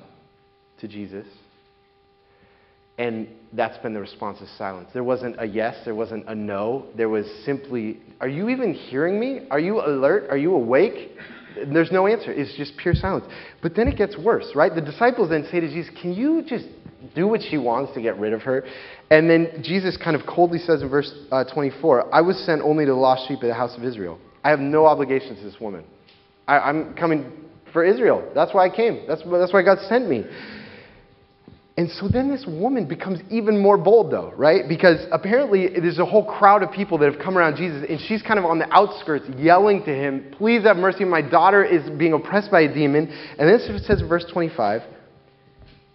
to 0.80 0.88
Jesus. 0.88 1.28
And 2.98 3.28
that's 3.52 3.78
been 3.80 3.94
the 3.94 4.00
response 4.00 4.40
is 4.40 4.50
silence. 4.58 4.90
There 4.94 5.04
wasn't 5.04 5.36
a 5.40 5.46
yes, 5.46 5.76
there 5.86 5.96
wasn't 5.96 6.28
a 6.30 6.36
no. 6.36 6.86
There 6.98 7.10
was 7.10 7.26
simply, 7.46 8.00
Are 8.20 8.28
you 8.28 8.48
even 8.48 8.74
hearing 8.74 9.20
me? 9.20 9.42
Are 9.52 9.60
you 9.60 9.80
alert? 9.82 10.30
Are 10.30 10.38
you 10.38 10.56
awake? 10.56 11.12
There's 11.72 11.92
no 11.92 12.08
answer. 12.08 12.32
It's 12.32 12.56
just 12.56 12.78
pure 12.78 12.94
silence. 12.94 13.26
But 13.62 13.76
then 13.76 13.88
it 13.88 13.98
gets 13.98 14.18
worse, 14.18 14.52
right? 14.56 14.74
The 14.74 14.82
disciples 14.82 15.30
then 15.30 15.48
say 15.52 15.60
to 15.60 15.68
Jesus, 15.68 15.94
Can 16.02 16.14
you 16.14 16.44
just 16.44 16.66
do 17.16 17.28
what 17.28 17.42
she 17.42 17.58
wants 17.58 17.94
to 17.94 18.02
get 18.02 18.18
rid 18.18 18.34
of 18.34 18.42
her. 18.42 18.66
And 19.10 19.30
then 19.30 19.62
Jesus 19.64 19.98
kind 19.98 20.16
of 20.16 20.26
coldly 20.28 20.60
says 20.60 20.82
in 20.82 20.90
verse 20.90 21.12
uh, 21.32 21.46
24, 21.46 22.14
I 22.14 22.22
was 22.22 22.38
sent 22.46 22.62
only 22.62 22.86
to 22.86 22.92
the 22.92 22.98
lost 22.98 23.28
sheep 23.28 23.42
of 23.42 23.48
the 23.48 23.54
house 23.54 23.78
of 23.78 23.84
Israel. 23.84 24.20
I 24.44 24.50
have 24.50 24.60
no 24.60 24.86
obligation 24.86 25.36
to 25.36 25.44
this 25.44 25.60
woman. 25.60 25.86
I, 26.48 26.70
am 26.70 26.96
coming 26.96 27.32
for 27.72 27.84
Israel. 27.84 28.30
That's 28.34 28.54
why 28.54 28.66
I 28.66 28.76
came. 28.76 29.06
That's, 29.08 29.22
that's 29.24 29.54
why 29.54 29.64
God 29.64 29.78
sent 29.88 30.10
me. 30.10 30.26
And 31.80 31.90
so 31.92 32.10
then 32.10 32.30
this 32.30 32.46
woman 32.46 32.90
becomes 32.90 33.22
even 33.30 33.58
more 33.58 33.78
bold, 33.78 34.12
though, 34.12 34.34
right? 34.36 34.68
Because 34.68 35.00
apparently 35.14 35.70
there's 35.70 35.98
a 35.98 36.06
whole 36.06 36.26
crowd 36.26 36.62
of 36.62 36.74
people 36.74 36.98
that 36.98 37.10
have 37.10 37.22
come 37.24 37.38
around 37.38 37.56
Jesus, 37.56 37.86
and 37.88 38.02
she's 38.02 38.22
kind 38.22 38.38
of 38.38 38.44
on 38.44 38.60
the 38.60 38.68
outskirts 38.70 39.24
yelling 39.38 39.86
to 39.86 39.96
him, 39.96 40.30
Please 40.38 40.64
have 40.64 40.76
mercy. 40.76 41.06
My 41.06 41.22
daughter 41.22 41.64
is 41.64 41.90
being 41.92 42.12
oppressed 42.12 42.52
by 42.52 42.64
a 42.64 42.74
demon. 42.74 43.08
And 43.08 43.48
then 43.48 43.62
it 43.62 43.86
says 43.86 44.02
in 44.02 44.10
verse 44.10 44.26
25, 44.30 44.82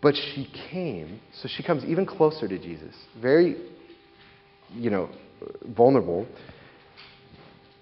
but 0.00 0.14
she 0.16 0.50
came, 0.70 1.20
so 1.42 1.50
she 1.54 1.62
comes 1.62 1.84
even 1.84 2.06
closer 2.06 2.48
to 2.48 2.58
Jesus, 2.58 2.94
very, 3.20 3.56
you 4.72 4.88
know, 4.88 5.10
vulnerable, 5.76 6.26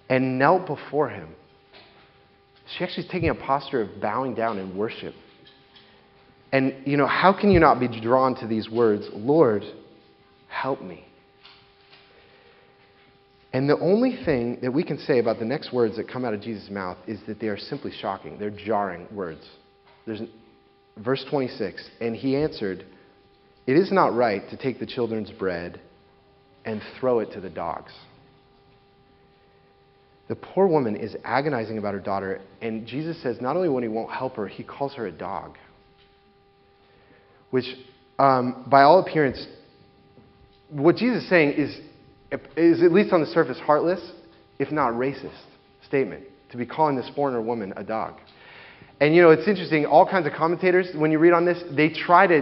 and 0.09 0.37
knelt 0.37 0.67
before 0.67 1.07
him. 1.07 1.29
She 2.77 2.83
actually 2.83 3.05
is 3.05 3.11
taking 3.11 3.29
a 3.29 3.35
posture 3.35 3.79
of 3.79 4.01
bowing 4.01 4.35
down 4.35 4.59
in 4.59 4.75
worship. 4.75 5.13
And, 6.53 6.87
you 6.87 6.95
know, 6.95 7.07
how 7.07 7.33
can 7.37 7.51
you 7.51 7.59
not 7.59 7.81
be 7.81 7.89
drawn 7.89 8.35
to 8.35 8.47
these 8.47 8.69
words, 8.69 9.09
Lord, 9.11 9.63
help 10.47 10.81
me? 10.81 11.05
And 13.51 13.69
the 13.69 13.77
only 13.79 14.23
thing 14.23 14.59
that 14.61 14.71
we 14.71 14.83
can 14.83 14.97
say 14.99 15.19
about 15.19 15.39
the 15.39 15.45
next 15.45 15.73
words 15.73 15.97
that 15.97 16.07
come 16.07 16.23
out 16.23 16.33
of 16.33 16.41
Jesus' 16.41 16.69
mouth 16.69 16.97
is 17.07 17.19
that 17.27 17.41
they 17.41 17.47
are 17.47 17.57
simply 17.57 17.91
shocking. 17.99 18.39
They're 18.39 18.49
jarring 18.49 19.07
words. 19.11 19.41
There's 20.05 20.21
Verse 20.97 21.25
26 21.29 21.89
And 22.01 22.15
he 22.15 22.35
answered, 22.35 22.85
It 23.65 23.73
is 23.73 23.91
not 23.91 24.13
right 24.13 24.47
to 24.49 24.57
take 24.57 24.79
the 24.79 24.85
children's 24.85 25.31
bread 25.31 25.79
and 26.65 26.81
throw 26.99 27.19
it 27.19 27.31
to 27.33 27.41
the 27.41 27.49
dogs. 27.49 27.91
The 30.29 30.35
poor 30.35 30.67
woman 30.67 30.95
is 30.95 31.15
agonizing 31.25 31.77
about 31.77 31.93
her 31.93 31.99
daughter, 31.99 32.41
and 32.61 32.87
Jesus 32.87 33.21
says 33.21 33.41
not 33.41 33.57
only 33.57 33.67
when 33.67 33.83
he 33.83 33.89
won't 33.89 34.11
help 34.11 34.35
her, 34.37 34.47
he 34.47 34.63
calls 34.63 34.93
her 34.93 35.07
a 35.07 35.11
dog. 35.11 35.57
Which, 37.53 37.65
um, 38.17 38.65
by 38.67 38.81
all 38.81 38.99
appearance, 38.99 39.45
what 40.71 40.95
Jesus 40.95 41.21
is 41.21 41.29
saying 41.29 41.51
is, 41.51 41.77
is, 42.57 42.81
at 42.81 42.91
least 42.91 43.13
on 43.13 43.21
the 43.21 43.27
surface, 43.27 43.59
heartless, 43.59 44.01
if 44.57 44.71
not 44.71 44.93
racist 44.93 45.37
statement, 45.87 46.23
to 46.49 46.57
be 46.57 46.65
calling 46.65 46.95
this 46.95 47.07
foreigner 47.15 47.43
woman 47.43 47.71
a 47.77 47.83
dog. 47.83 48.15
And 48.99 49.13
you 49.13 49.21
know, 49.21 49.29
it's 49.29 49.47
interesting, 49.47 49.85
all 49.85 50.03
kinds 50.03 50.25
of 50.25 50.33
commentators, 50.33 50.87
when 50.95 51.11
you 51.11 51.19
read 51.19 51.33
on 51.33 51.45
this, 51.45 51.61
they 51.75 51.89
try 51.89 52.25
to, 52.25 52.41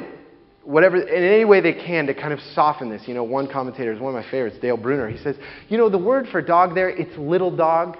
whatever, 0.63 0.95
in 0.95 1.25
any 1.25 1.43
way 1.43 1.59
they 1.59 1.73
can, 1.73 2.05
to 2.05 2.13
kind 2.13 2.31
of 2.31 2.39
soften 2.55 2.89
this. 2.89 3.01
You 3.05 3.13
know, 3.13 3.25
one 3.25 3.51
commentator 3.51 3.91
is 3.91 3.99
one 3.99 4.15
of 4.15 4.23
my 4.23 4.31
favorites, 4.31 4.59
Dale 4.61 4.77
Bruner. 4.77 5.09
He 5.09 5.21
says, 5.21 5.35
you 5.67 5.77
know, 5.77 5.89
the 5.89 5.97
word 5.97 6.27
for 6.31 6.41
dog 6.41 6.73
there, 6.73 6.89
it's 6.89 7.17
little 7.17 7.53
dog. 7.53 7.97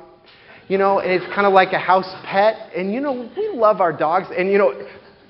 You 0.70 0.78
know, 0.78 1.00
and 1.00 1.12
it's 1.12 1.26
kind 1.36 1.46
of 1.46 1.52
like 1.52 1.74
a 1.74 1.78
house 1.78 2.10
pet. 2.24 2.72
And 2.74 2.94
you 2.94 3.02
know, 3.02 3.30
we 3.36 3.50
love 3.54 3.82
our 3.82 3.92
dogs. 3.92 4.28
And 4.34 4.50
you 4.50 4.58
know, 4.58 4.88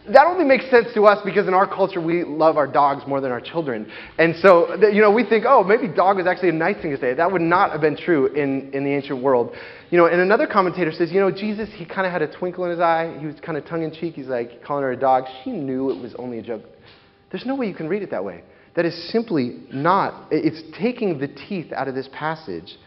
that 0.09 0.25
only 0.25 0.45
makes 0.45 0.69
sense 0.71 0.87
to 0.95 1.03
us 1.05 1.19
because 1.23 1.47
in 1.47 1.53
our 1.53 1.67
culture 1.67 2.01
we 2.01 2.23
love 2.23 2.57
our 2.57 2.67
dogs 2.67 3.03
more 3.07 3.21
than 3.21 3.31
our 3.31 3.41
children. 3.41 3.91
And 4.17 4.35
so, 4.37 4.75
you 4.91 5.01
know, 5.01 5.11
we 5.11 5.23
think, 5.23 5.45
oh, 5.47 5.63
maybe 5.63 5.87
dog 5.87 6.19
is 6.19 6.25
actually 6.25 6.49
a 6.49 6.53
nice 6.53 6.81
thing 6.81 6.91
to 6.91 6.99
say. 6.99 7.13
That 7.13 7.31
would 7.31 7.41
not 7.41 7.71
have 7.71 7.81
been 7.81 7.95
true 7.95 8.27
in, 8.27 8.71
in 8.73 8.83
the 8.83 8.91
ancient 8.91 9.21
world. 9.21 9.55
You 9.91 9.97
know, 9.97 10.07
and 10.07 10.19
another 10.19 10.47
commentator 10.47 10.91
says, 10.91 11.11
you 11.11 11.19
know, 11.19 11.29
Jesus, 11.29 11.69
he 11.75 11.85
kind 11.85 12.07
of 12.07 12.11
had 12.11 12.23
a 12.23 12.35
twinkle 12.35 12.63
in 12.65 12.71
his 12.71 12.79
eye. 12.79 13.15
He 13.19 13.27
was 13.27 13.35
kind 13.41 13.57
of 13.57 13.65
tongue 13.65 13.83
in 13.83 13.93
cheek. 13.93 14.15
He's 14.15 14.27
like 14.27 14.63
calling 14.63 14.83
her 14.83 14.91
a 14.91 14.97
dog. 14.97 15.25
She 15.43 15.51
knew 15.51 15.91
it 15.91 16.01
was 16.01 16.15
only 16.17 16.39
a 16.39 16.41
joke. 16.41 16.63
There's 17.29 17.45
no 17.45 17.55
way 17.55 17.67
you 17.67 17.75
can 17.75 17.87
read 17.87 18.01
it 18.01 18.09
that 18.11 18.25
way. 18.25 18.43
That 18.75 18.85
is 18.85 19.11
simply 19.11 19.59
not, 19.71 20.29
it's 20.31 20.61
taking 20.79 21.19
the 21.19 21.27
teeth 21.27 21.71
out 21.73 21.87
of 21.87 21.95
this 21.95 22.09
passage 22.13 22.77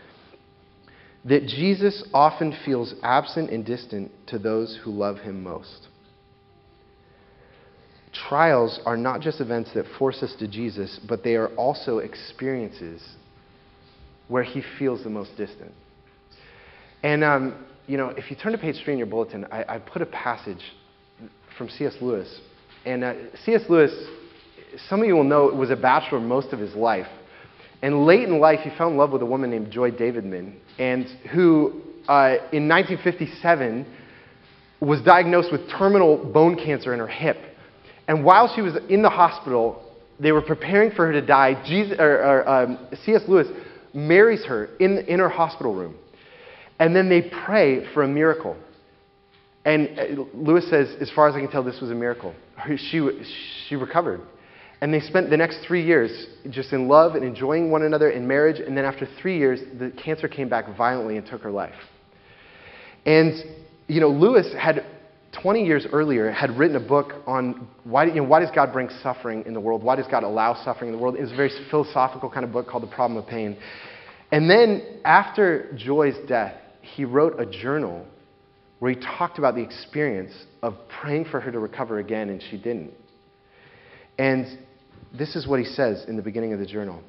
that 1.27 1.47
Jesus 1.47 2.03
often 2.13 2.57
feels 2.65 2.95
absent 3.03 3.51
and 3.51 3.65
distant 3.65 4.11
to 4.29 4.39
those 4.39 4.79
who 4.83 4.91
love 4.91 5.19
him 5.19 5.43
most. 5.43 5.89
Trials 8.15 8.81
are 8.87 8.97
not 8.97 9.21
just 9.21 9.41
events 9.41 9.71
that 9.75 9.87
force 9.99 10.23
us 10.23 10.35
to 10.39 10.49
Jesus, 10.49 11.01
but 11.09 11.25
they 11.25 11.35
are 11.35 11.49
also 11.57 11.99
experiences 11.99 13.03
where 14.29 14.43
he 14.43 14.63
feels 14.79 15.03
the 15.03 15.11
most 15.11 15.37
distant. 15.37 15.73
And, 17.03 17.23
um, 17.23 17.65
you 17.87 17.99
know, 17.99 18.09
if 18.11 18.31
you 18.31 18.37
turn 18.37 18.53
to 18.53 18.59
page 18.59 18.77
three 18.85 18.95
in 18.95 18.99
your 18.99 19.09
bulletin, 19.09 19.45
I, 19.51 19.75
I 19.75 19.79
put 19.79 20.01
a 20.01 20.07
passage 20.07 20.63
from 21.59 21.69
C.S. 21.69 21.95
Lewis. 22.01 22.41
And 22.87 23.05
uh, 23.05 23.15
C.S. 23.45 23.63
Lewis, 23.69 23.93
some 24.89 25.01
of 25.01 25.07
you 25.07 25.15
will 25.15 25.25
know, 25.25 25.47
was 25.49 25.71
a 25.71 25.77
bachelor 25.77 26.21
most 26.21 26.53
of 26.53 26.59
his 26.59 26.75
life. 26.75 27.07
And 27.83 28.07
late 28.07 28.23
in 28.23 28.41
life, 28.41 28.61
he 28.61 28.71
fell 28.79 28.89
in 28.89 28.97
love 28.97 29.11
with 29.11 29.23
a 29.23 29.27
woman 29.27 29.51
named 29.51 29.71
Joy 29.71 29.91
Davidman, 29.91 30.55
and 30.79 31.07
who, 31.33 31.83
uh, 32.09 32.37
in 32.53 32.67
1957, 32.69 33.87
was 34.81 35.03
diagnosed 35.03 35.53
with 35.53 35.69
terminal 35.71 36.17
bone 36.17 36.57
cancer 36.57 36.95
in 36.95 37.01
her 37.01 37.07
hip. 37.07 37.37
And 38.07 38.25
while 38.25 38.53
she 38.55 38.61
was 38.61 38.75
in 38.89 39.03
the 39.03 39.11
hospital, 39.11 39.83
they 40.21 40.33
were 40.33 40.43
preparing 40.43 40.91
for 40.91 41.07
her 41.07 41.13
to 41.13 41.25
die. 41.25 41.63
Jesus, 41.67 41.99
or, 41.99 42.19
or, 42.23 42.49
um, 42.49 42.89
C.S. 43.05 43.23
Lewis 43.27 43.49
marries 43.93 44.45
her 44.45 44.67
in, 44.79 44.99
in 45.09 45.21
her 45.21 45.29
hospital 45.29 45.75
room. 45.75 45.97
And 46.79 46.95
then 46.95 47.09
they 47.09 47.23
pray 47.23 47.93
for 47.95 48.03
a 48.03 48.09
miracle. 48.09 48.57
And 49.65 49.99
uh, 49.99 50.25
Lewis 50.35 50.69
says, 50.69 50.95
as 51.01 51.11
far 51.11 51.29
as 51.29 51.35
I 51.35 51.41
can 51.41 51.51
tell, 51.51 51.63
this 51.63 51.81
was 51.81 51.91
a 51.91 51.95
miracle. 51.95 52.35
She, 52.77 53.01
she 53.69 53.77
recovered. 53.77 54.21
And 54.81 54.93
they 54.93 55.01
spent 55.01 55.31
the 55.31 55.37
next 55.37 55.61
three 55.67 55.85
years 55.85 56.27
just 56.51 56.73
in 56.73 56.89
love 56.89 57.15
and 57.15 57.25
enjoying 57.25 57.71
one 57.71 57.83
another 57.83 58.11
in 58.11 58.27
marriage. 58.29 58.61
And 58.61 58.77
then 58.77 58.85
after 58.85 59.09
three 59.21 59.39
years, 59.39 59.61
the 59.79 59.91
cancer 59.91 60.29
came 60.29 60.49
back 60.49 60.77
violently 60.77 61.17
and 61.17 61.27
took 61.27 61.41
her 61.43 61.51
life. 61.51 61.75
And, 63.07 63.33
you 63.87 64.01
know, 64.01 64.09
Lewis 64.09 64.53
had 64.59 64.85
20 65.43 65.65
years 65.65 65.87
earlier 65.93 66.31
had 66.31 66.57
written 66.59 66.77
a 66.77 66.87
book 66.87 67.13
on 67.27 67.69
why, 67.85 68.05
you 68.05 68.15
know, 68.15 68.25
why 68.25 68.41
does 68.41 68.51
God 68.55 68.73
bring 68.73 68.89
suffering 69.03 69.45
in 69.47 69.55
the 69.55 69.61
world? 69.61 69.83
Why 69.83 69.97
does 69.97 70.07
God 70.11 70.23
allow 70.23 70.55
suffering 70.65 70.91
in 70.91 70.97
the 70.97 71.03
world? 71.03 71.17
It 71.17 71.23
was 71.23 71.33
a 71.33 71.37
very 71.37 71.51
philosophical 71.71 72.31
kind 72.31 72.45
of 72.45 72.53
book 72.53 72.69
called 72.69 72.83
The 72.83 72.95
Problem 72.95 73.23
of 73.23 73.29
Pain. 73.29 73.57
And 74.33 74.49
then 74.49 75.01
after 75.05 75.73
Joy's 75.77 76.17
death, 76.29 76.55
he 76.81 77.05
wrote 77.05 77.41
a 77.41 77.47
journal 77.47 78.07
where 78.79 78.93
he 78.93 79.01
talked 79.01 79.39
about 79.39 79.55
the 79.55 79.63
experience 79.63 80.33
of 80.63 80.75
praying 81.01 81.27
for 81.27 81.41
her 81.41 81.51
to 81.51 81.59
recover 81.59 81.99
again, 81.99 82.29
and 82.29 82.43
she 82.51 82.59
didn't. 82.59 82.93
And 84.19 84.59
this 85.17 85.37
is 85.37 85.47
what 85.47 85.61
he 85.61 85.65
says 85.65 86.05
in 86.09 86.17
the 86.17 86.23
beginning 86.23 86.53
of 86.53 86.59
the 86.59 86.67
journal. 86.67 87.03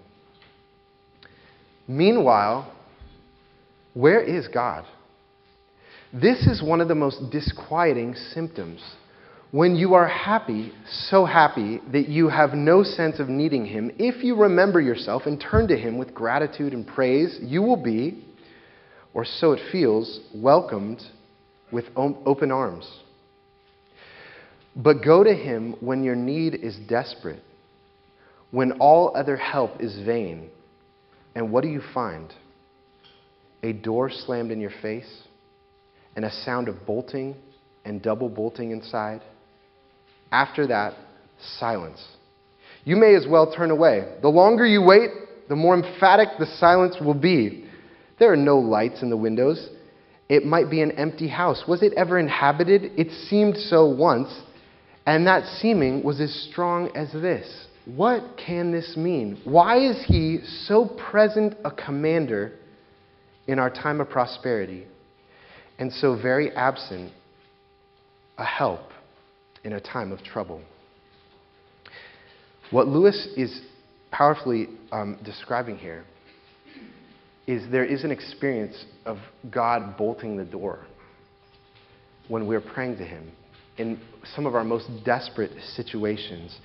Meanwhile, 1.87 2.71
where 3.93 4.21
is 4.21 4.47
God? 4.47 4.85
This 6.21 6.47
is 6.47 6.63
one 6.63 6.79
of 6.79 6.87
the 6.87 6.95
most 6.95 7.29
disquieting 7.29 8.15
symptoms. 8.33 8.81
When 9.51 9.75
you 9.75 9.95
are 9.95 10.07
happy, 10.07 10.71
so 11.09 11.25
happy 11.25 11.81
that 11.91 12.07
you 12.07 12.29
have 12.29 12.53
no 12.53 12.83
sense 12.83 13.19
of 13.19 13.27
needing 13.27 13.65
Him, 13.65 13.91
if 13.99 14.23
you 14.23 14.37
remember 14.37 14.79
yourself 14.79 15.23
and 15.25 15.41
turn 15.41 15.67
to 15.67 15.75
Him 15.75 15.97
with 15.97 16.13
gratitude 16.13 16.71
and 16.71 16.87
praise, 16.87 17.37
you 17.41 17.61
will 17.61 17.75
be, 17.75 18.23
or 19.13 19.25
so 19.25 19.51
it 19.51 19.59
feels, 19.73 20.21
welcomed 20.33 21.01
with 21.73 21.83
open 21.97 22.49
arms. 22.49 22.89
But 24.73 25.03
go 25.03 25.21
to 25.21 25.33
Him 25.33 25.75
when 25.81 26.01
your 26.01 26.15
need 26.15 26.55
is 26.55 26.77
desperate, 26.87 27.43
when 28.51 28.71
all 28.79 29.11
other 29.17 29.35
help 29.35 29.81
is 29.81 29.99
vain. 30.05 30.49
And 31.35 31.51
what 31.51 31.61
do 31.61 31.67
you 31.67 31.81
find? 31.93 32.33
A 33.63 33.73
door 33.73 34.09
slammed 34.09 34.51
in 34.51 34.61
your 34.61 34.71
face? 34.81 35.23
And 36.15 36.25
a 36.25 36.31
sound 36.31 36.67
of 36.67 36.85
bolting 36.85 37.35
and 37.83 38.01
double 38.01 38.29
bolting 38.29 38.71
inside. 38.71 39.21
After 40.31 40.67
that, 40.67 40.93
silence. 41.59 42.03
You 42.83 42.95
may 42.95 43.15
as 43.15 43.25
well 43.27 43.53
turn 43.53 43.71
away. 43.71 44.15
The 44.21 44.29
longer 44.29 44.65
you 44.65 44.81
wait, 44.81 45.11
the 45.49 45.55
more 45.55 45.75
emphatic 45.75 46.29
the 46.39 46.45
silence 46.45 46.97
will 46.99 47.13
be. 47.13 47.65
There 48.19 48.31
are 48.31 48.37
no 48.37 48.57
lights 48.57 49.01
in 49.01 49.09
the 49.09 49.17
windows. 49.17 49.69
It 50.29 50.45
might 50.45 50.69
be 50.69 50.81
an 50.81 50.91
empty 50.91 51.27
house. 51.27 51.63
Was 51.67 51.83
it 51.83 51.93
ever 51.93 52.17
inhabited? 52.17 52.91
It 52.97 53.11
seemed 53.29 53.57
so 53.57 53.87
once, 53.87 54.29
and 55.05 55.27
that 55.27 55.45
seeming 55.59 56.03
was 56.03 56.19
as 56.19 56.33
strong 56.49 56.95
as 56.95 57.11
this. 57.11 57.67
What 57.85 58.37
can 58.43 58.71
this 58.71 58.97
mean? 58.97 59.39
Why 59.43 59.77
is 59.77 60.03
he 60.07 60.39
so 60.65 60.87
present 61.11 61.55
a 61.63 61.69
commander 61.69 62.53
in 63.45 63.59
our 63.59 63.69
time 63.69 64.01
of 64.01 64.09
prosperity? 64.09 64.87
And 65.79 65.91
so 65.91 66.19
very 66.19 66.51
absent 66.51 67.11
a 68.37 68.45
help 68.45 68.91
in 69.63 69.73
a 69.73 69.81
time 69.81 70.11
of 70.11 70.23
trouble. 70.23 70.61
What 72.71 72.87
Lewis 72.87 73.27
is 73.35 73.61
powerfully 74.11 74.67
um, 74.91 75.17
describing 75.23 75.77
here 75.77 76.05
is 77.47 77.69
there 77.71 77.85
is 77.85 78.03
an 78.03 78.11
experience 78.11 78.85
of 79.05 79.17
God 79.51 79.97
bolting 79.97 80.35
the 80.35 80.45
door 80.45 80.79
when 82.27 82.47
we're 82.47 82.61
praying 82.61 82.97
to 82.97 83.03
Him 83.05 83.31
in 83.77 83.99
some 84.35 84.45
of 84.45 84.55
our 84.55 84.63
most 84.63 84.89
desperate 85.03 85.51
situations. 85.75 86.57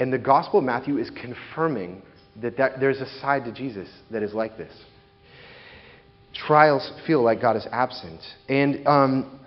And 0.00 0.12
the 0.12 0.18
Gospel 0.18 0.58
of 0.58 0.64
Matthew 0.64 0.98
is 0.98 1.10
confirming 1.10 2.02
that, 2.40 2.56
that 2.56 2.80
there's 2.80 3.00
a 3.00 3.20
side 3.20 3.44
to 3.44 3.52
Jesus 3.52 3.88
that 4.10 4.22
is 4.22 4.34
like 4.34 4.56
this 4.56 4.72
trials 6.34 6.90
feel 7.06 7.22
like 7.22 7.40
God 7.40 7.56
is 7.56 7.66
absent. 7.72 8.20
And, 8.48 8.86
um, 8.86 9.40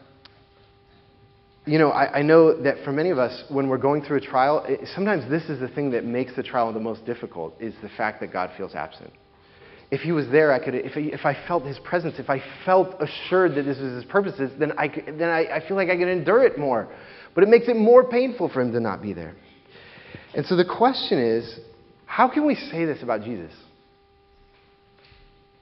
you 1.65 1.77
know, 1.77 1.89
I, 1.89 2.19
I, 2.19 2.21
know 2.21 2.59
that 2.63 2.83
for 2.83 2.91
many 2.91 3.11
of 3.11 3.19
us, 3.19 3.43
when 3.49 3.67
we're 3.67 3.77
going 3.77 4.01
through 4.03 4.17
a 4.17 4.21
trial, 4.21 4.65
it, 4.67 4.87
sometimes 4.95 5.29
this 5.29 5.43
is 5.43 5.59
the 5.59 5.67
thing 5.67 5.91
that 5.91 6.05
makes 6.05 6.35
the 6.35 6.43
trial 6.43 6.73
the 6.73 6.79
most 6.79 7.05
difficult, 7.05 7.55
is 7.59 7.73
the 7.83 7.89
fact 7.89 8.19
that 8.21 8.33
God 8.33 8.49
feels 8.57 8.73
absent. 8.73 9.11
If 9.91 10.01
he 10.01 10.11
was 10.11 10.27
there, 10.29 10.53
I 10.53 10.63
could, 10.63 10.73
if, 10.73 10.93
if 10.95 11.25
I 11.25 11.37
felt 11.47 11.65
his 11.65 11.77
presence, 11.79 12.15
if 12.17 12.29
I 12.29 12.41
felt 12.65 12.95
assured 13.01 13.55
that 13.55 13.63
this 13.63 13.77
was 13.77 13.93
his 13.93 14.05
purposes, 14.05 14.51
then, 14.57 14.71
I, 14.77 14.87
then 14.87 15.29
I, 15.29 15.57
I 15.57 15.67
feel 15.67 15.75
like 15.75 15.89
I 15.89 15.97
could 15.97 16.07
endure 16.07 16.43
it 16.43 16.57
more. 16.57 16.87
But 17.35 17.43
it 17.43 17.49
makes 17.49 17.67
it 17.67 17.75
more 17.75 18.09
painful 18.09 18.49
for 18.49 18.61
him 18.61 18.71
to 18.71 18.79
not 18.79 19.01
be 19.01 19.13
there. 19.13 19.35
And 20.33 20.45
so 20.45 20.55
the 20.55 20.65
question 20.65 21.19
is, 21.19 21.59
how 22.05 22.27
can 22.29 22.45
we 22.45 22.55
say 22.55 22.85
this 22.85 23.03
about 23.03 23.23
Jesus? 23.23 23.51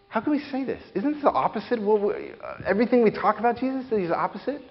How 0.09 0.21
can 0.21 0.31
we 0.31 0.39
say 0.51 0.63
this? 0.63 0.81
Isn't 0.95 1.13
this 1.13 1.21
the 1.21 1.31
opposite? 1.31 1.81
Well, 1.81 1.99
we, 1.99 2.31
uh, 2.43 2.55
everything 2.65 3.03
we 3.03 3.11
talk 3.11 3.39
about 3.39 3.57
Jesus, 3.57 3.85
he's 3.89 4.09
the 4.09 4.17
opposite? 4.17 4.61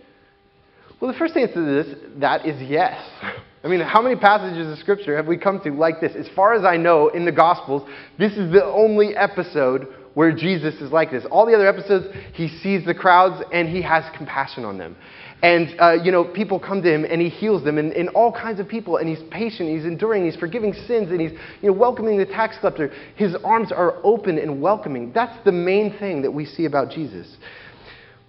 Well, 1.00 1.12
the 1.12 1.18
first 1.18 1.36
answer 1.36 1.54
to 1.54 1.84
this, 1.84 1.96
that 2.16 2.44
is 2.44 2.60
yes. 2.68 3.00
I 3.64 3.68
mean, 3.68 3.80
how 3.80 4.02
many 4.02 4.16
passages 4.16 4.70
of 4.70 4.78
Scripture 4.78 5.16
have 5.16 5.26
we 5.26 5.36
come 5.36 5.60
to 5.62 5.70
like 5.70 6.00
this? 6.00 6.14
As 6.16 6.28
far 6.34 6.54
as 6.54 6.64
I 6.64 6.76
know, 6.76 7.08
in 7.08 7.24
the 7.24 7.32
Gospels, 7.32 7.88
this 8.18 8.32
is 8.32 8.52
the 8.52 8.64
only 8.64 9.16
episode 9.16 9.88
where 10.18 10.32
Jesus 10.32 10.74
is 10.80 10.90
like 10.90 11.12
this. 11.12 11.24
All 11.30 11.46
the 11.46 11.54
other 11.54 11.68
episodes, 11.68 12.06
he 12.34 12.48
sees 12.48 12.84
the 12.84 12.92
crowds 12.92 13.40
and 13.52 13.68
he 13.68 13.80
has 13.82 14.02
compassion 14.16 14.64
on 14.64 14.76
them. 14.76 14.96
And, 15.44 15.80
uh, 15.80 15.92
you 16.02 16.10
know, 16.10 16.24
people 16.24 16.58
come 16.58 16.82
to 16.82 16.92
him 16.92 17.04
and 17.04 17.20
he 17.20 17.28
heals 17.28 17.62
them 17.62 17.78
and, 17.78 17.92
and 17.92 18.08
all 18.08 18.32
kinds 18.32 18.58
of 18.58 18.66
people. 18.66 18.96
And 18.96 19.08
he's 19.08 19.22
patient, 19.30 19.68
he's 19.68 19.84
enduring, 19.84 20.24
he's 20.24 20.34
forgiving 20.34 20.72
sins, 20.72 21.12
and 21.12 21.20
he's, 21.20 21.30
you 21.62 21.70
know, 21.70 21.72
welcoming 21.72 22.18
the 22.18 22.26
tax 22.26 22.56
collector. 22.58 22.90
His 23.14 23.36
arms 23.44 23.70
are 23.70 24.04
open 24.04 24.38
and 24.38 24.60
welcoming. 24.60 25.12
That's 25.12 25.38
the 25.44 25.52
main 25.52 25.96
thing 26.00 26.22
that 26.22 26.32
we 26.32 26.46
see 26.46 26.64
about 26.64 26.90
Jesus. 26.90 27.36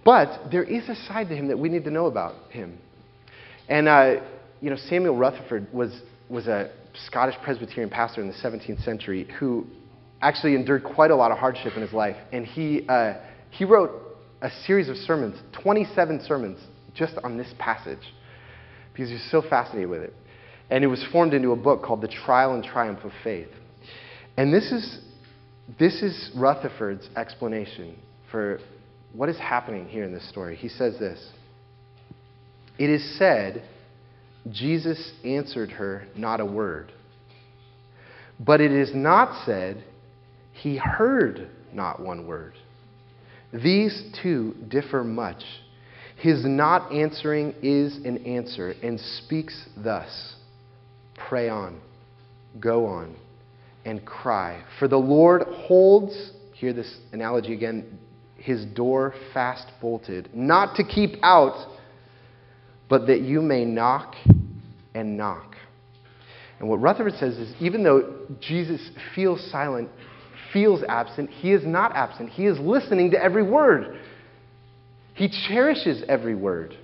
But 0.05 0.51
there 0.51 0.63
is 0.63 0.87
a 0.89 0.95
side 1.07 1.29
to 1.29 1.35
him 1.35 1.47
that 1.47 1.57
we 1.57 1.69
need 1.69 1.85
to 1.85 1.91
know 1.91 2.05
about 2.05 2.35
him. 2.51 2.77
And, 3.67 3.87
uh, 3.87 4.17
you 4.61 4.69
know, 4.69 4.77
Samuel 4.89 5.17
Rutherford 5.17 5.73
was, 5.73 5.99
was 6.29 6.45
a 6.45 6.69
Scottish 7.07 7.35
Presbyterian 7.43 7.89
pastor 7.89 8.21
in 8.21 8.27
the 8.27 8.35
17th 8.35 8.85
century 8.85 9.27
who 9.39 9.65
actually 10.21 10.55
endured 10.55 10.83
quite 10.83 11.11
a 11.11 11.15
lot 11.15 11.31
of 11.31 11.37
hardship 11.37 11.73
in 11.75 11.81
his 11.81 11.93
life. 11.93 12.17
And 12.31 12.45
he, 12.45 12.85
uh, 12.87 13.13
he 13.49 13.65
wrote 13.65 13.91
a 14.41 14.49
series 14.65 14.89
of 14.89 14.95
sermons, 14.97 15.39
27 15.63 16.21
sermons 16.25 16.59
just 16.93 17.13
on 17.23 17.37
this 17.37 17.53
passage 17.57 18.13
because 18.91 19.09
he's 19.09 19.31
so 19.31 19.41
fascinated 19.41 19.89
with 19.89 20.01
it. 20.01 20.13
And 20.69 20.83
it 20.83 20.87
was 20.87 21.03
formed 21.11 21.33
into 21.33 21.51
a 21.51 21.55
book 21.55 21.83
called 21.83 22.01
The 22.01 22.07
Trial 22.07 22.53
and 22.53 22.63
Triumph 22.63 22.99
of 23.03 23.11
Faith. 23.23 23.47
And 24.37 24.53
this 24.53 24.71
is, 24.71 24.99
this 25.79 26.01
is 26.01 26.31
Rutherford's 26.35 27.09
explanation 27.15 27.97
for 28.31 28.59
what 29.13 29.29
is 29.29 29.37
happening 29.37 29.87
here 29.87 30.03
in 30.03 30.13
this 30.13 30.27
story. 30.29 30.55
He 30.55 30.69
says 30.69 30.99
this 30.99 31.31
It 32.77 32.89
is 32.89 33.17
said, 33.17 33.67
Jesus 34.51 35.13
answered 35.23 35.71
her 35.71 36.03
not 36.15 36.39
a 36.39 36.45
word. 36.45 36.91
But 38.39 38.61
it 38.61 38.71
is 38.71 38.91
not 38.93 39.45
said, 39.45 39.83
he 40.61 40.77
heard 40.77 41.49
not 41.73 42.01
one 42.01 42.27
word. 42.27 42.53
These 43.51 44.13
two 44.21 44.55
differ 44.69 45.03
much 45.03 45.43
his 46.19 46.43
not 46.45 46.91
answering 46.91 47.55
is 47.63 47.95
an 48.03 48.25
answer 48.25 48.73
and 48.83 48.99
speaks 48.99 49.67
thus 49.77 50.35
Pray 51.27 51.49
on, 51.49 51.79
go 52.59 52.85
on, 52.85 53.15
and 53.85 54.05
cry. 54.05 54.63
For 54.79 54.87
the 54.87 54.97
Lord 54.97 55.43
holds, 55.43 56.31
hear 56.53 56.71
this 56.71 56.97
analogy 57.11 57.53
again, 57.53 57.99
his 58.37 58.65
door 58.65 59.13
fast 59.33 59.67
bolted, 59.81 60.29
not 60.33 60.75
to 60.77 60.83
keep 60.83 61.15
out, 61.21 61.77
but 62.89 63.07
that 63.07 63.21
you 63.21 63.41
may 63.41 63.65
knock 63.65 64.15
and 64.95 65.17
knock. 65.17 65.55
And 66.59 66.69
what 66.69 66.77
Rutherford 66.81 67.13
says 67.19 67.37
is 67.37 67.53
even 67.59 67.83
though 67.83 68.25
Jesus 68.39 68.89
feels 69.13 69.45
silent, 69.51 69.89
feels 70.53 70.81
absent, 70.87 71.29
he 71.29 71.51
is 71.51 71.65
not 71.65 71.95
absent. 71.95 72.29
He 72.29 72.45
is 72.45 72.57
listening 72.59 73.11
to 73.11 73.23
every 73.23 73.43
word. 73.43 73.99
He 75.13 75.29
cherishes 75.47 76.03
every 76.07 76.35
word. 76.35 76.75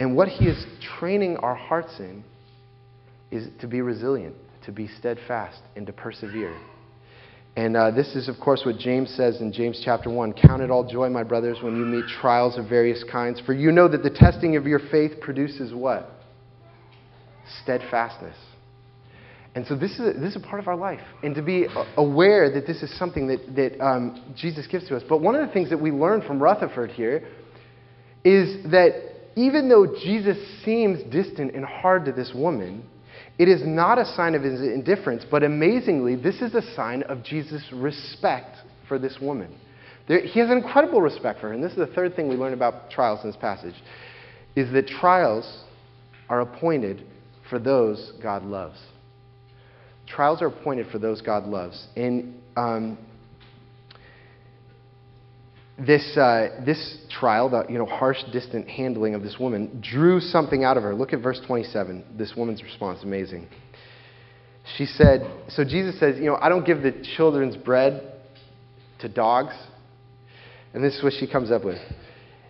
And 0.00 0.14
what 0.14 0.28
he 0.28 0.46
is 0.46 0.64
training 0.98 1.38
our 1.38 1.56
hearts 1.56 1.98
in 1.98 2.22
is 3.30 3.48
to 3.60 3.66
be 3.66 3.80
resilient, 3.80 4.36
to 4.64 4.72
be 4.72 4.88
steadfast, 4.88 5.60
and 5.76 5.86
to 5.86 5.92
persevere. 5.92 6.56
And 7.56 7.76
uh, 7.76 7.90
this 7.90 8.14
is, 8.14 8.28
of 8.28 8.36
course, 8.38 8.62
what 8.64 8.78
James 8.78 9.10
says 9.16 9.40
in 9.40 9.52
James 9.52 9.82
chapter 9.84 10.08
1 10.08 10.34
Count 10.34 10.62
it 10.62 10.70
all 10.70 10.88
joy, 10.88 11.08
my 11.08 11.24
brothers, 11.24 11.58
when 11.60 11.76
you 11.76 11.84
meet 11.84 12.04
trials 12.20 12.56
of 12.56 12.68
various 12.68 13.04
kinds, 13.10 13.40
for 13.44 13.52
you 13.52 13.72
know 13.72 13.88
that 13.88 14.04
the 14.04 14.10
testing 14.10 14.54
of 14.54 14.66
your 14.66 14.78
faith 14.78 15.20
produces 15.20 15.74
what? 15.74 16.08
Steadfastness. 17.64 18.36
And 19.58 19.66
so 19.66 19.74
this 19.74 19.90
is, 19.94 19.98
a, 19.98 20.12
this 20.12 20.36
is 20.36 20.36
a 20.36 20.46
part 20.46 20.62
of 20.62 20.68
our 20.68 20.76
life. 20.76 21.00
And 21.24 21.34
to 21.34 21.42
be 21.42 21.66
aware 21.96 22.48
that 22.48 22.64
this 22.64 22.80
is 22.80 22.96
something 22.96 23.26
that, 23.26 23.56
that 23.56 23.84
um, 23.84 24.32
Jesus 24.36 24.68
gives 24.68 24.86
to 24.86 24.96
us. 24.96 25.02
But 25.08 25.20
one 25.20 25.34
of 25.34 25.44
the 25.44 25.52
things 25.52 25.68
that 25.70 25.80
we 25.80 25.90
learn 25.90 26.22
from 26.22 26.40
Rutherford 26.40 26.92
here 26.92 27.26
is 28.22 28.62
that 28.70 28.92
even 29.34 29.68
though 29.68 29.96
Jesus 30.00 30.38
seems 30.64 31.02
distant 31.12 31.56
and 31.56 31.64
hard 31.64 32.04
to 32.04 32.12
this 32.12 32.30
woman, 32.32 32.88
it 33.36 33.48
is 33.48 33.62
not 33.64 33.98
a 33.98 34.04
sign 34.04 34.36
of 34.36 34.44
his 34.44 34.60
indifference, 34.60 35.24
but 35.28 35.42
amazingly, 35.42 36.14
this 36.14 36.40
is 36.40 36.54
a 36.54 36.62
sign 36.76 37.02
of 37.02 37.24
Jesus' 37.24 37.64
respect 37.72 38.58
for 38.86 38.96
this 38.96 39.18
woman. 39.20 39.52
There, 40.06 40.20
he 40.20 40.38
has 40.38 40.50
an 40.50 40.58
incredible 40.58 41.02
respect 41.02 41.40
for 41.40 41.48
her. 41.48 41.52
And 41.52 41.64
this 41.64 41.72
is 41.72 41.78
the 41.78 41.88
third 41.88 42.14
thing 42.14 42.28
we 42.28 42.36
learn 42.36 42.52
about 42.52 42.92
trials 42.92 43.24
in 43.24 43.30
this 43.30 43.40
passage, 43.40 43.74
is 44.54 44.72
that 44.72 44.86
trials 44.86 45.64
are 46.28 46.42
appointed 46.42 47.02
for 47.50 47.58
those 47.58 48.12
God 48.22 48.44
loves. 48.44 48.78
Trials 50.08 50.42
are 50.42 50.46
appointed 50.46 50.86
for 50.90 50.98
those 50.98 51.20
God 51.20 51.46
loves. 51.46 51.86
And 51.96 52.40
um, 52.56 52.98
this, 55.78 56.16
uh, 56.16 56.60
this 56.64 56.98
trial, 57.08 57.50
the 57.50 57.66
you 57.68 57.78
know, 57.78 57.86
harsh, 57.86 58.18
distant 58.32 58.68
handling 58.68 59.14
of 59.14 59.22
this 59.22 59.36
woman, 59.38 59.82
drew 59.82 60.20
something 60.20 60.64
out 60.64 60.76
of 60.76 60.82
her. 60.82 60.94
Look 60.94 61.12
at 61.12 61.20
verse 61.20 61.40
27. 61.46 62.04
This 62.16 62.34
woman's 62.36 62.62
response, 62.62 63.00
amazing. 63.02 63.48
She 64.76 64.86
said, 64.86 65.30
So 65.48 65.64
Jesus 65.64 65.98
says, 66.00 66.16
You 66.18 66.26
know, 66.26 66.38
I 66.40 66.48
don't 66.48 66.66
give 66.66 66.82
the 66.82 66.92
children's 67.16 67.56
bread 67.56 68.12
to 69.00 69.08
dogs. 69.08 69.54
And 70.74 70.82
this 70.82 70.96
is 70.96 71.02
what 71.02 71.12
she 71.18 71.26
comes 71.26 71.50
up 71.50 71.64
with. 71.64 71.78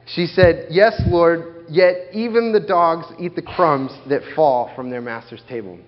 She 0.06 0.26
said, 0.26 0.68
Yes, 0.70 1.00
Lord, 1.06 1.66
yet 1.68 1.94
even 2.12 2.52
the 2.52 2.60
dogs 2.60 3.06
eat 3.20 3.36
the 3.36 3.42
crumbs 3.42 3.92
that 4.08 4.22
fall 4.34 4.72
from 4.74 4.90
their 4.90 5.02
master's 5.02 5.42
table. 5.48 5.78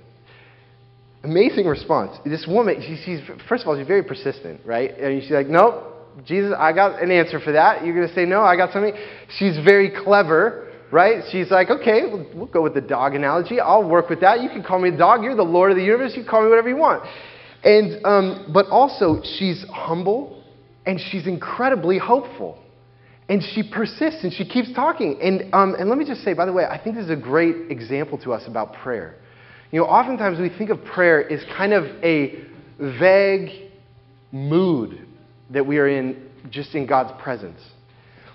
Amazing 1.23 1.67
response. 1.67 2.17
This 2.25 2.47
woman, 2.49 2.81
she, 2.81 2.97
she's, 3.05 3.21
first 3.49 3.63
of 3.63 3.69
all, 3.69 3.77
she's 3.77 3.87
very 3.87 4.03
persistent, 4.03 4.61
right? 4.65 4.97
And 4.99 5.23
she's 5.23 5.31
like, 5.31 5.49
Nope, 5.49 5.91
Jesus, 6.25 6.53
I 6.57 6.73
got 6.73 7.03
an 7.03 7.11
answer 7.11 7.41
for 7.41 7.53
that. 7.53 7.85
You're 7.85 7.95
going 7.95 8.09
to 8.09 8.15
say, 8.15 8.25
no, 8.25 8.41
I 8.41 8.57
got 8.57 8.73
something. 8.73 8.95
She's 9.39 9.57
very 9.65 9.91
clever, 9.91 10.69
right? 10.91 11.23
She's 11.31 11.51
like, 11.51 11.71
okay, 11.71 12.03
we'll, 12.05 12.27
we'll, 12.35 12.47
go 12.47 12.63
with 12.63 12.75
the 12.75 12.81
dog 12.81 13.15
analogy. 13.15 13.61
I'll 13.61 13.89
work 13.89 14.11
with 14.11 14.21
that. 14.21 14.43
You 14.43 14.49
can 14.49 14.63
call 14.63 14.81
me 14.81 14.91
a 14.91 14.97
dog. 14.97 15.23
You're 15.23 15.37
the 15.37 15.43
Lord 15.43 15.71
of 15.71 15.77
the 15.77 15.85
universe. 15.85 16.13
You 16.15 16.23
can 16.23 16.31
call 16.31 16.43
me 16.43 16.49
whatever 16.49 16.69
you 16.69 16.77
want. 16.77 17.05
And, 17.63 18.05
um, 18.05 18.51
but 18.53 18.67
also, 18.67 19.23
she's 19.39 19.65
humble 19.71 20.43
and 20.87 21.01
she's 21.11 21.27
incredibly 21.27 21.99
hopeful. 21.99 22.59
And 23.29 23.43
she 23.55 23.63
persists 23.63 24.25
and 24.25 24.33
she 24.33 24.45
keeps 24.45 24.73
talking. 24.75 25.21
And, 25.23 25.55
um, 25.55 25.77
and 25.79 25.89
let 25.89 25.99
me 25.99 26.05
just 26.05 26.23
say, 26.25 26.35
by 26.35 26.47
the 26.47 26.53
way, 26.53 26.65
I 26.65 26.83
think 26.83 26.97
this 26.97 27.05
is 27.05 27.11
a 27.11 27.17
great 27.17 27.71
example 27.71 28.19
to 28.19 28.33
us 28.33 28.43
about 28.47 28.75
prayer. 28.75 29.17
You 29.71 29.81
know, 29.81 29.87
oftentimes 29.87 30.39
we 30.39 30.49
think 30.49 30.71
of 30.71 30.85
prayer 30.85 31.31
as 31.31 31.45
kind 31.57 31.73
of 31.73 31.85
a 32.03 32.45
vague 32.79 33.71
mood 34.33 35.07
that 35.51 35.67
we 35.67 35.79
are 35.79 35.89
in 35.89 36.29
just 36.51 36.75
in 36.75 36.87
God's 36.87 37.13
presence. 37.23 37.61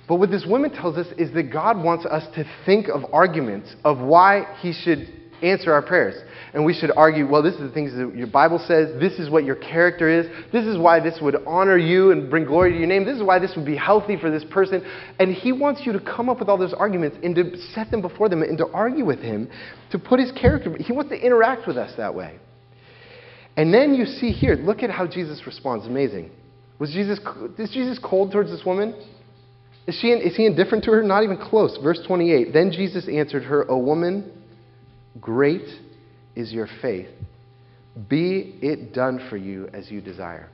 But 0.07 0.15
what 0.15 0.29
this 0.29 0.45
woman 0.47 0.71
tells 0.71 0.97
us 0.97 1.07
is 1.17 1.33
that 1.33 1.51
God 1.51 1.83
wants 1.83 2.05
us 2.05 2.23
to 2.35 2.45
think 2.65 2.87
of 2.87 3.05
arguments 3.11 3.75
of 3.83 3.99
why 3.99 4.55
He 4.61 4.71
should 4.71 5.24
answer 5.41 5.73
our 5.73 5.81
prayers. 5.81 6.15
And 6.53 6.63
we 6.63 6.73
should 6.73 6.91
argue, 6.95 7.27
well, 7.27 7.43
this 7.43 7.55
is 7.55 7.59
the 7.59 7.71
things 7.71 7.93
that 7.93 8.15
your 8.15 8.27
Bible 8.27 8.63
says. 8.65 8.99
This 8.99 9.19
is 9.19 9.29
what 9.29 9.43
your 9.43 9.55
character 9.55 10.07
is. 10.07 10.25
This 10.51 10.65
is 10.65 10.77
why 10.77 10.99
this 10.99 11.19
would 11.21 11.35
honor 11.45 11.77
you 11.77 12.11
and 12.11 12.29
bring 12.29 12.45
glory 12.45 12.71
to 12.71 12.77
your 12.77 12.87
name. 12.87 13.05
This 13.05 13.17
is 13.17 13.23
why 13.23 13.39
this 13.39 13.53
would 13.55 13.65
be 13.65 13.75
healthy 13.75 14.17
for 14.17 14.31
this 14.31 14.45
person. 14.49 14.85
And 15.19 15.33
He 15.33 15.51
wants 15.51 15.81
you 15.85 15.91
to 15.91 15.99
come 15.99 16.29
up 16.29 16.39
with 16.39 16.47
all 16.47 16.57
those 16.57 16.73
arguments 16.73 17.17
and 17.23 17.35
to 17.35 17.57
set 17.73 17.91
them 17.91 18.01
before 18.01 18.29
them 18.29 18.41
and 18.41 18.57
to 18.59 18.67
argue 18.67 19.05
with 19.05 19.19
Him, 19.19 19.49
to 19.91 19.99
put 19.99 20.19
His 20.19 20.31
character. 20.31 20.75
He 20.79 20.93
wants 20.93 21.11
to 21.11 21.17
interact 21.17 21.67
with 21.67 21.77
us 21.77 21.93
that 21.97 22.15
way. 22.15 22.39
And 23.57 23.73
then 23.73 23.93
you 23.93 24.05
see 24.05 24.31
here, 24.31 24.55
look 24.55 24.83
at 24.83 24.89
how 24.89 25.07
Jesus 25.07 25.41
responds. 25.45 25.85
Amazing. 25.85 26.31
Was 26.79 26.91
Jesus, 26.91 27.19
is 27.57 27.69
Jesus 27.69 27.99
cold 28.03 28.31
towards 28.31 28.49
this 28.49 28.65
woman? 28.65 28.93
Is, 29.87 29.95
she, 30.01 30.07
is 30.07 30.35
he 30.35 30.45
indifferent 30.45 30.83
to 30.85 30.91
her? 30.91 31.03
Not 31.03 31.23
even 31.23 31.37
close. 31.37 31.77
Verse 31.81 31.99
28 32.05 32.53
Then 32.53 32.71
Jesus 32.71 33.07
answered 33.07 33.43
her, 33.43 33.69
O 33.69 33.77
woman, 33.77 34.31
great 35.19 35.67
is 36.35 36.51
your 36.51 36.67
faith. 36.81 37.09
Be 38.09 38.57
it 38.61 38.93
done 38.93 39.25
for 39.29 39.37
you 39.37 39.69
as 39.73 39.89
you 39.89 40.01
desire. 40.01 40.49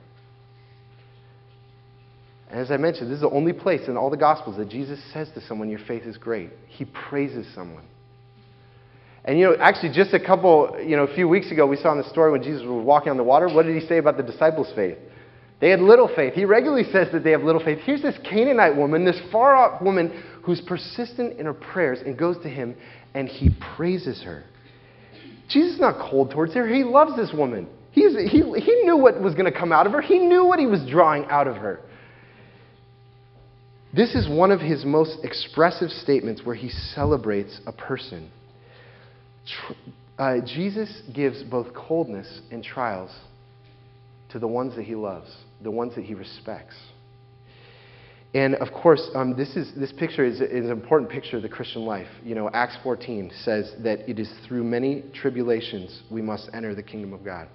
And 2.50 2.60
as 2.60 2.70
I 2.70 2.76
mentioned, 2.76 3.10
this 3.10 3.16
is 3.16 3.22
the 3.22 3.30
only 3.30 3.52
place 3.52 3.88
in 3.88 3.96
all 3.96 4.10
the 4.10 4.16
Gospels 4.16 4.58
that 4.58 4.68
Jesus 4.68 5.00
says 5.12 5.28
to 5.34 5.40
someone, 5.40 5.70
Your 5.70 5.80
faith 5.88 6.02
is 6.04 6.18
great. 6.18 6.50
He 6.68 6.84
praises 6.84 7.46
someone. 7.54 7.84
And 9.24 9.38
you 9.38 9.46
know, 9.46 9.56
actually, 9.58 9.92
just 9.92 10.12
a 10.12 10.20
couple, 10.20 10.78
you 10.84 10.96
know, 10.96 11.04
a 11.04 11.14
few 11.14 11.28
weeks 11.28 11.50
ago, 11.50 11.66
we 11.66 11.76
saw 11.76 11.92
in 11.92 11.98
the 11.98 12.08
story 12.10 12.30
when 12.30 12.42
Jesus 12.42 12.62
was 12.62 12.84
walking 12.84 13.10
on 13.10 13.16
the 13.16 13.22
water, 13.22 13.48
what 13.48 13.64
did 13.64 13.80
he 13.80 13.86
say 13.86 13.98
about 13.98 14.16
the 14.16 14.22
disciples' 14.22 14.72
faith? 14.74 14.98
They 15.60 15.70
had 15.70 15.80
little 15.80 16.10
faith. 16.14 16.34
He 16.34 16.44
regularly 16.44 16.84
says 16.90 17.06
that 17.12 17.22
they 17.22 17.30
have 17.30 17.42
little 17.42 17.62
faith. 17.62 17.78
Here's 17.84 18.02
this 18.02 18.18
Canaanite 18.28 18.76
woman, 18.76 19.04
this 19.04 19.20
far 19.30 19.54
off 19.54 19.80
woman 19.80 20.22
who's 20.42 20.60
persistent 20.60 21.38
in 21.38 21.46
her 21.46 21.54
prayers 21.54 22.00
and 22.04 22.18
goes 22.18 22.36
to 22.42 22.48
him 22.48 22.74
and 23.14 23.28
he 23.28 23.50
praises 23.76 24.20
her. 24.24 24.42
Jesus 25.52 25.74
is 25.74 25.80
not 25.80 25.98
cold 26.10 26.30
towards 26.30 26.54
her. 26.54 26.66
He 26.66 26.82
loves 26.82 27.14
this 27.16 27.32
woman. 27.32 27.68
He's, 27.90 28.16
he, 28.16 28.40
he 28.40 28.82
knew 28.84 28.96
what 28.96 29.20
was 29.20 29.34
going 29.34 29.52
to 29.52 29.56
come 29.56 29.70
out 29.70 29.86
of 29.86 29.92
her, 29.92 30.00
he 30.00 30.18
knew 30.18 30.44
what 30.44 30.58
he 30.58 30.66
was 30.66 30.84
drawing 30.88 31.26
out 31.26 31.46
of 31.46 31.56
her. 31.56 31.80
This 33.94 34.14
is 34.14 34.26
one 34.26 34.50
of 34.50 34.60
his 34.60 34.86
most 34.86 35.18
expressive 35.22 35.90
statements 35.90 36.40
where 36.44 36.54
he 36.54 36.70
celebrates 36.70 37.60
a 37.66 37.72
person. 37.72 38.30
Uh, 40.18 40.36
Jesus 40.46 41.02
gives 41.14 41.42
both 41.42 41.74
coldness 41.74 42.40
and 42.50 42.64
trials 42.64 43.10
to 44.30 44.38
the 44.38 44.48
ones 44.48 44.74
that 44.76 44.84
he 44.84 44.94
loves, 44.94 45.36
the 45.62 45.70
ones 45.70 45.94
that 45.94 46.04
he 46.04 46.14
respects. 46.14 46.74
And 48.34 48.54
of 48.56 48.72
course, 48.72 49.10
um, 49.14 49.36
this, 49.36 49.56
is, 49.56 49.72
this 49.76 49.92
picture 49.92 50.24
is, 50.24 50.40
is, 50.40 50.64
an 50.64 50.70
important 50.70 51.10
picture 51.10 51.36
of 51.36 51.42
the 51.42 51.50
Christian 51.50 51.84
life. 51.84 52.06
You 52.24 52.34
know, 52.34 52.48
Acts 52.54 52.78
14 52.82 53.30
says 53.42 53.74
that 53.80 54.08
it 54.08 54.18
is 54.18 54.32
through 54.48 54.64
many 54.64 55.04
tribulations 55.12 56.02
we 56.10 56.22
must 56.22 56.48
enter 56.54 56.74
the 56.74 56.82
kingdom 56.82 57.12
of 57.12 57.24
God. 57.24 57.48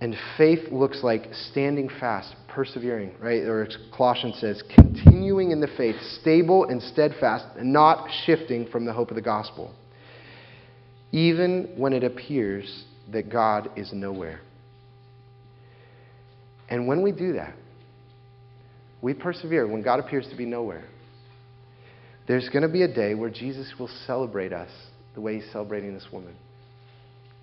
And 0.00 0.16
faith 0.38 0.70
looks 0.70 1.02
like 1.02 1.26
standing 1.50 1.90
fast, 2.00 2.34
persevering, 2.48 3.12
right? 3.20 3.42
Or 3.42 3.68
Colossians 3.94 4.38
says, 4.40 4.62
continuing 4.74 5.50
in 5.50 5.60
the 5.60 5.68
faith, 5.76 5.96
stable 6.20 6.64
and 6.66 6.80
steadfast, 6.80 7.44
and 7.58 7.72
not 7.72 8.08
shifting 8.24 8.66
from 8.68 8.86
the 8.86 8.92
hope 8.92 9.10
of 9.10 9.16
the 9.16 9.22
gospel. 9.22 9.74
Even 11.12 11.74
when 11.76 11.92
it 11.92 12.04
appears 12.04 12.84
that 13.12 13.28
God 13.28 13.68
is 13.76 13.92
nowhere. 13.92 14.40
And 16.70 16.86
when 16.86 17.02
we 17.02 17.10
do 17.10 17.32
that, 17.34 17.54
we 19.02 19.14
persevere 19.14 19.66
when 19.66 19.82
God 19.82 20.00
appears 20.00 20.28
to 20.28 20.36
be 20.36 20.44
nowhere. 20.44 20.84
There's 22.26 22.48
going 22.48 22.62
to 22.62 22.68
be 22.68 22.82
a 22.82 22.92
day 22.92 23.14
where 23.14 23.30
Jesus 23.30 23.72
will 23.78 23.90
celebrate 24.06 24.52
us 24.52 24.70
the 25.14 25.20
way 25.20 25.40
he's 25.40 25.50
celebrating 25.52 25.94
this 25.94 26.06
woman. 26.12 26.34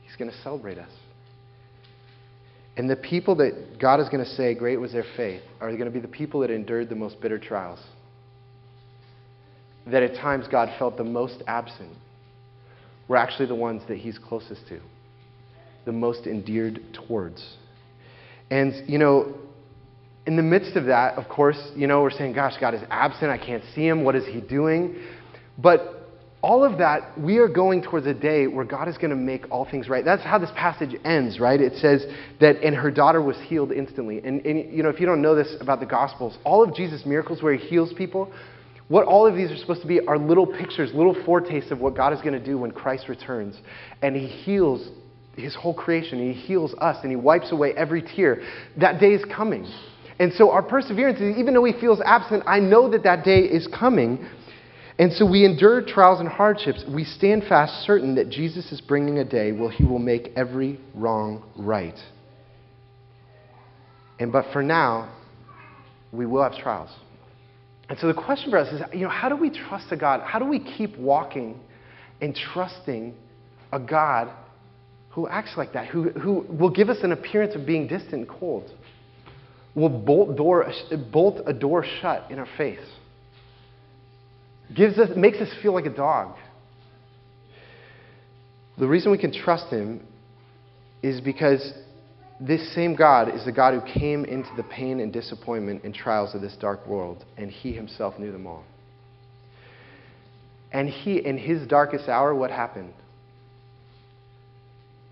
He's 0.04 0.16
going 0.16 0.32
to 0.32 0.38
celebrate 0.42 0.78
us. 0.78 0.92
And 2.78 2.90
the 2.90 2.96
people 2.96 3.36
that 3.38 3.80
God 3.80 4.00
is 4.00 4.08
going 4.08 4.24
to 4.24 4.30
say, 4.30 4.54
great 4.54 4.80
was 4.80 4.94
their 4.94 5.06
faith, 5.18 5.42
are 5.60 5.72
going 5.72 5.86
to 5.86 5.92
be 5.92 6.00
the 6.00 6.08
people 6.08 6.42
that 6.42 6.52
endured 6.52 6.90
the 6.90 6.96
most 6.96 7.20
bitter 7.20 7.40
trials. 7.40 7.80
That 9.88 10.04
at 10.04 10.16
times 10.16 10.46
God 10.48 10.70
felt 10.78 10.96
the 10.96 11.04
most 11.04 11.42
absent 11.48 11.92
were 13.08 13.18
actually 13.18 13.48
the 13.48 13.56
ones 13.56 13.82
that 13.88 13.98
he's 13.98 14.20
closest 14.20 14.68
to, 14.68 14.80
the 15.86 15.92
most 15.92 16.28
endeared 16.28 16.82
towards. 16.94 17.58
And, 18.52 18.88
you 18.88 19.00
know, 19.00 19.36
in 20.28 20.36
the 20.36 20.44
midst 20.44 20.76
of 20.76 20.86
that, 20.86 21.18
of 21.18 21.28
course, 21.28 21.60
you 21.76 21.88
know, 21.88 22.02
we're 22.04 22.12
saying, 22.12 22.34
gosh, 22.34 22.54
God 22.60 22.74
is 22.76 22.82
absent. 22.92 23.32
I 23.32 23.38
can't 23.38 23.64
see 23.74 23.88
him. 23.88 24.04
What 24.04 24.16
is 24.16 24.26
he 24.26 24.42
doing? 24.42 24.96
But 25.58 25.80
all 26.44 26.64
of 26.64 26.78
that, 26.78 27.20
we 27.20 27.38
are 27.40 27.48
going 27.48 27.82
towards 27.82 28.06
a 28.06 28.14
day 28.14 28.46
where 28.46 28.64
God 28.64 28.88
is 28.88 28.98
going 28.98 29.10
to 29.10 29.16
make 29.16 29.46
all 29.50 29.66
things 29.66 29.90
right. 29.90 30.06
That's 30.06 30.24
how 30.24 30.38
this 30.38 30.52
passage 30.56 30.94
ends, 31.04 31.40
right? 31.40 31.60
It 31.60 31.74
says 31.82 32.06
that, 32.40 32.58
and 32.58 32.76
her 32.76 32.92
daughter 32.92 33.22
was 33.22 33.38
healed 33.48 33.72
instantly. 33.72 34.20
And, 34.24 34.46
and, 34.46 34.72
you 34.72 34.84
know, 34.84 34.90
if 34.90 35.00
you 35.00 35.08
don't 35.08 35.22
know 35.22 35.34
this 35.34 35.56
about 35.60 35.80
the 35.80 35.88
Gospels, 35.88 36.38
all 36.44 36.62
of 36.64 36.76
Jesus' 36.76 37.06
miracles 37.06 37.42
where 37.42 37.56
he 37.56 37.66
heals 37.66 37.92
people 37.94 38.32
What 38.88 39.06
all 39.06 39.28
of 39.28 39.36
these 39.36 39.52
are 39.52 39.58
supposed 39.58 39.82
to 39.82 39.88
be 39.88 40.00
are 40.08 40.18
little 40.18 40.48
pictures, 40.48 40.92
little 40.94 41.16
foretastes 41.26 41.72
of 41.72 41.80
what 41.80 41.96
God 41.96 42.14
is 42.14 42.22
going 42.22 42.34
to 42.34 42.44
do 42.44 42.58
when 42.58 42.72
Christ 42.72 43.10
returns. 43.10 43.58
And 44.02 44.16
He 44.16 44.28
heals 44.28 44.88
His 45.36 45.56
whole 45.56 45.74
creation, 45.74 46.20
He 46.20 46.40
heals 46.40 46.74
us, 46.80 46.98
and 47.04 47.12
He 47.12 47.18
wipes 47.18 47.52
away 47.52 47.74
every 47.76 48.02
tear. 48.02 48.42
That 48.78 49.00
day 49.00 49.12
is 49.12 49.24
coming. 49.26 49.70
And 50.20 50.34
so 50.34 50.52
our 50.52 50.64
perseverance, 50.64 51.20
even 51.38 51.54
though 51.54 51.64
He 51.64 51.74
feels 51.80 52.02
absent, 52.04 52.44
I 52.48 52.60
know 52.60 52.90
that 52.92 53.04
that 53.04 53.24
day 53.24 53.40
is 53.42 53.68
coming. 53.68 54.28
And 55.00 55.14
so 55.14 55.30
we 55.30 55.46
endure 55.46 55.82
trials 55.82 56.20
and 56.20 56.28
hardships. 56.28 56.84
We 56.92 57.04
stand 57.04 57.44
fast, 57.48 57.86
certain 57.86 58.16
that 58.16 58.30
Jesus 58.30 58.72
is 58.72 58.82
bringing 58.82 59.20
a 59.20 59.26
day 59.26 59.52
where 59.52 59.70
He 59.70 59.84
will 59.84 60.00
make 60.00 60.32
every 60.36 60.80
wrong 60.96 61.44
right. 61.56 61.98
And 64.20 64.32
but 64.32 64.46
for 64.52 64.64
now, 64.64 65.14
we 66.12 66.26
will 66.26 66.42
have 66.42 66.58
trials. 66.58 66.90
And 67.90 67.98
so 68.00 68.08
the 68.08 68.14
question 68.14 68.52
for 68.52 68.58
us 68.58 68.74
is, 68.74 68.82
you 68.94 69.02
know, 69.02 69.10
how 69.10 69.30
do 69.30 69.36
we 69.36 69.50
trust 69.50 69.92
a 69.92 69.98
God? 69.98 70.22
How 70.22 70.40
do 70.40 70.46
we 70.46 70.60
keep 70.60 70.98
walking 70.98 71.60
and 72.20 72.36
trusting 72.36 73.14
a 73.72 73.80
God 73.80 74.30
who 75.12 75.28
acts 75.28 75.54
like 75.58 75.74
that, 75.74 75.88
who, 75.88 76.10
who 76.12 76.46
will 76.50 76.70
give 76.70 76.90
us 76.90 76.98
an 77.04 77.12
appearance 77.12 77.56
of 77.56 77.66
being 77.66 77.88
distant 77.88 78.14
and 78.14 78.28
cold, 78.28 78.70
will 79.78 79.90
bolt, 79.90 80.36
door, 80.36 80.68
bolt 81.14 81.40
a 81.46 81.54
door 81.54 81.86
shut 82.02 82.32
in 82.32 82.40
our 82.40 82.48
face, 82.58 82.80
gives 84.76 84.98
us, 84.98 85.12
makes 85.16 85.38
us 85.38 85.50
feel 85.62 85.72
like 85.72 85.86
a 85.86 85.94
dog. 85.94 86.36
The 88.80 88.88
reason 88.88 89.12
we 89.12 89.20
can 89.20 89.32
trust 89.32 89.72
him 89.72 90.02
is 91.04 91.22
because 91.22 91.74
this 92.40 92.74
same 92.74 92.96
God 92.96 93.34
is 93.34 93.46
the 93.46 93.52
God 93.52 93.76
who 93.76 94.00
came 94.00 94.26
into 94.26 94.50
the 94.58 94.64
pain 94.64 95.00
and 95.00 95.14
disappointment 95.14 95.84
and 95.84 95.94
trials 95.94 96.34
of 96.34 96.42
this 96.42 96.58
dark 96.60 96.88
world, 96.88 97.24
and 97.38 97.52
he 97.52 97.72
himself 97.72 98.18
knew 98.18 98.32
them 98.32 98.48
all. 98.48 98.64
And 100.72 100.90
he, 100.90 101.24
in 101.24 101.38
his 101.38 101.68
darkest 101.68 102.10
hour, 102.10 102.34
what 102.34 102.50
happened? 102.50 102.94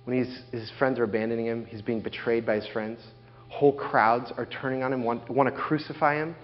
When 0.06 0.17
his 0.51 0.71
friends 0.80 0.97
are 0.97 1.04
abandoning 1.04 1.45
him, 1.45 1.65
he's 1.65 1.84
being 1.84 2.01
betrayed 2.01 2.47
by 2.47 2.56
his 2.56 2.67
friends. 2.67 2.99
Whole 3.49 3.73
crowds 3.73 4.31
are 4.38 4.45
turning 4.45 4.84
on 4.84 4.91
him, 4.91 5.03
want, 5.03 5.29
want 5.29 5.53
to 5.53 5.55
crucify 5.55 6.15
him. 6.15 6.36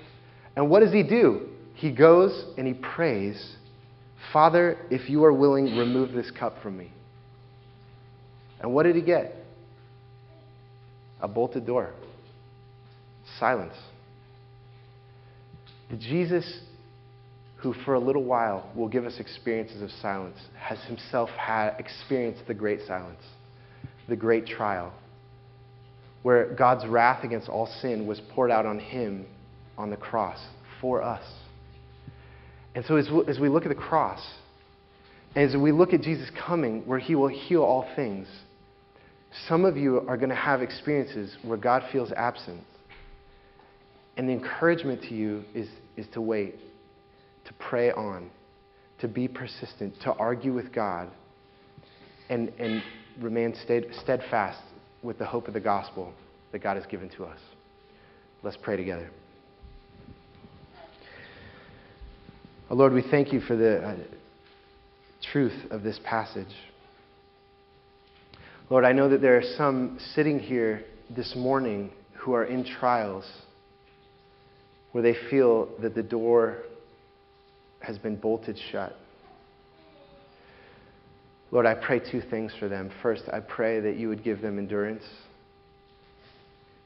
And 0.55 0.69
what 0.69 0.81
does 0.81 0.93
he 0.93 1.03
do? 1.03 1.49
He 1.73 1.91
goes 1.91 2.45
and 2.57 2.67
he 2.67 2.73
prays, 2.73 3.55
Father, 4.31 4.77
if 4.89 5.09
you 5.09 5.23
are 5.23 5.33
willing, 5.33 5.77
remove 5.77 6.13
this 6.13 6.31
cup 6.31 6.61
from 6.61 6.77
me. 6.77 6.91
And 8.59 8.73
what 8.73 8.83
did 8.83 8.95
he 8.95 9.01
get? 9.01 9.35
a 11.21 11.27
bolted 11.27 11.65
door, 11.65 11.91
silence. 13.39 13.75
The 15.89 15.97
Jesus 15.97 16.61
who, 17.57 17.73
for 17.85 17.93
a 17.93 17.99
little 17.99 18.23
while, 18.23 18.71
will 18.75 18.87
give 18.87 19.05
us 19.05 19.19
experiences 19.19 19.83
of 19.83 19.91
silence, 20.01 20.37
has 20.57 20.79
himself 20.85 21.29
had 21.29 21.75
experienced 21.77 22.41
the 22.47 22.53
great 22.55 22.79
silence, 22.87 23.21
the 24.09 24.15
great 24.15 24.47
trial, 24.47 24.91
where 26.23 26.53
God's 26.53 26.85
wrath 26.85 27.23
against 27.23 27.49
all 27.49 27.67
sin 27.81 28.05
was 28.05 28.21
poured 28.33 28.51
out 28.51 28.65
on 28.65 28.79
him 28.79 29.25
on 29.77 29.89
the 29.89 29.97
cross 29.97 30.39
for 30.79 31.01
us. 31.01 31.23
And 32.75 32.85
so, 32.85 32.95
as 32.95 33.09
we, 33.09 33.23
as 33.27 33.39
we 33.39 33.49
look 33.49 33.63
at 33.63 33.69
the 33.69 33.75
cross, 33.75 34.21
as 35.35 35.55
we 35.55 35.71
look 35.71 35.93
at 35.93 36.01
Jesus 36.01 36.29
coming, 36.45 36.85
where 36.85 36.99
he 36.99 37.15
will 37.15 37.27
heal 37.27 37.63
all 37.63 37.87
things, 37.95 38.27
some 39.47 39.65
of 39.65 39.77
you 39.77 40.01
are 40.07 40.17
going 40.17 40.29
to 40.29 40.35
have 40.35 40.61
experiences 40.61 41.35
where 41.41 41.57
God 41.57 41.83
feels 41.91 42.11
absent. 42.11 42.61
And 44.17 44.27
the 44.27 44.33
encouragement 44.33 45.01
to 45.03 45.15
you 45.15 45.43
is, 45.53 45.69
is 45.95 46.05
to 46.13 46.21
wait, 46.21 46.55
to 47.45 47.53
pray 47.53 47.91
on, 47.91 48.29
to 48.99 49.07
be 49.07 49.27
persistent, 49.27 49.99
to 50.01 50.11
argue 50.13 50.53
with 50.53 50.73
God, 50.73 51.09
and, 52.29 52.49
and 52.59 52.83
remain 53.19 53.55
steadfast 54.03 54.59
with 55.03 55.17
the 55.17 55.25
hope 55.25 55.47
of 55.47 55.53
the 55.53 55.59
gospel 55.59 56.13
that 56.51 56.59
God 56.59 56.77
has 56.77 56.85
given 56.85 57.09
to 57.17 57.25
us. 57.25 57.39
Let's 58.43 58.57
pray 58.61 58.77
together. 58.77 59.09
Oh 62.69 62.75
Lord, 62.75 62.93
we 62.93 63.03
thank 63.09 63.33
you 63.33 63.41
for 63.41 63.55
the 63.55 63.79
uh, 63.79 63.95
truth 65.31 65.71
of 65.71 65.83
this 65.83 65.99
passage. 66.05 66.53
Lord, 68.69 68.85
I 68.85 68.93
know 68.93 69.09
that 69.09 69.21
there 69.21 69.37
are 69.37 69.43
some 69.57 69.99
sitting 70.15 70.39
here 70.39 70.85
this 71.09 71.35
morning 71.35 71.91
who 72.13 72.33
are 72.33 72.45
in 72.45 72.63
trials 72.63 73.29
where 74.91 75.03
they 75.03 75.15
feel 75.29 75.67
that 75.81 75.95
the 75.95 76.03
door 76.03 76.59
has 77.81 77.97
been 77.97 78.15
bolted 78.15 78.57
shut. 78.71 78.95
Lord, 81.51 81.65
I 81.65 81.75
pray 81.75 81.99
two 81.99 82.21
things 82.21 82.53
for 82.59 82.69
them. 82.69 82.89
First, 83.03 83.23
I 83.31 83.41
pray 83.41 83.81
that 83.81 83.97
you 83.97 84.07
would 84.07 84.23
give 84.23 84.41
them 84.41 84.57
endurance, 84.57 85.03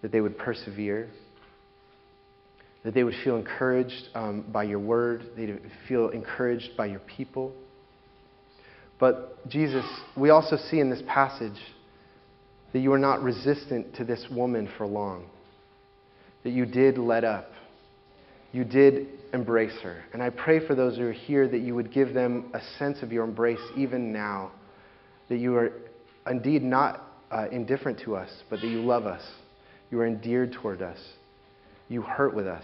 that 0.01 0.12
they 0.12 0.21
would 0.21 0.38
persevere, 0.38 1.08
that 2.84 2.93
they 2.93 3.04
would 3.04 3.15
feel 3.23 3.38
encouraged 3.38 4.10
um, 4.15 4.45
by 4.51 4.63
your 4.63 4.80
word, 4.80 5.23
they'd 5.38 5.60
feel 5.88 6.10
encouraged 6.10 6.75
by 6.75 6.88
your 6.88 6.99
people. 6.99 7.51
But, 8.99 9.47
Jesus, 9.49 9.86
we 10.15 10.30
also 10.30 10.58
see 10.58 10.80
in 10.80 10.89
this 10.89 11.01
passage 11.08 11.60
that 12.73 12.80
you 12.80 12.89
were 12.89 12.99
not 12.99 13.21
resistant 13.21 13.95
to 13.95 14.04
this 14.04 14.25
woman 14.32 14.69
for 14.78 14.88
long, 14.88 15.25
that 16.43 16.51
you 16.51 16.65
did 16.65 16.97
let 16.97 17.23
up, 17.23 17.49
you 18.56 18.63
did 18.63 19.10
embrace 19.34 19.78
her. 19.84 20.06
And 20.13 20.24
I 20.24 20.30
pray 20.30 20.65
for 20.65 20.76
those 20.76 20.96
who 20.96 21.06
are 21.08 21.12
here 21.12 21.46
that 21.46 21.60
you 21.60 21.76
would 21.76 21.91
give 21.91 22.13
them 22.13 22.52
a 22.54 22.62
sense 22.80 23.02
of 23.02 23.12
your 23.12 23.26
embrace 23.26 23.60
even 23.76 24.13
now, 24.13 24.52
that 25.28 25.39
you 25.39 25.58
are 25.58 25.74
indeed 26.26 26.63
not 26.63 27.04
uh, 27.32 27.48
indifferent 27.52 28.00
to 28.06 28.15
us, 28.15 28.30
but 28.50 28.62
that 28.62 28.68
you 28.68 28.80
love 28.80 29.06
us, 29.06 29.22
you 29.91 30.00
are 30.00 30.08
endeared 30.08 30.54
toward 30.54 30.82
us, 30.82 30.98
you 31.89 32.02
hurt 32.02 32.34
with 32.34 32.48
us. 32.48 32.63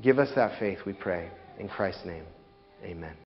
Give 0.00 0.20
us 0.20 0.28
that 0.36 0.60
faith, 0.60 0.78
we 0.86 0.92
pray. 0.92 1.28
In 1.58 1.68
Christ's 1.68 2.06
name, 2.06 2.24
amen. 2.84 3.16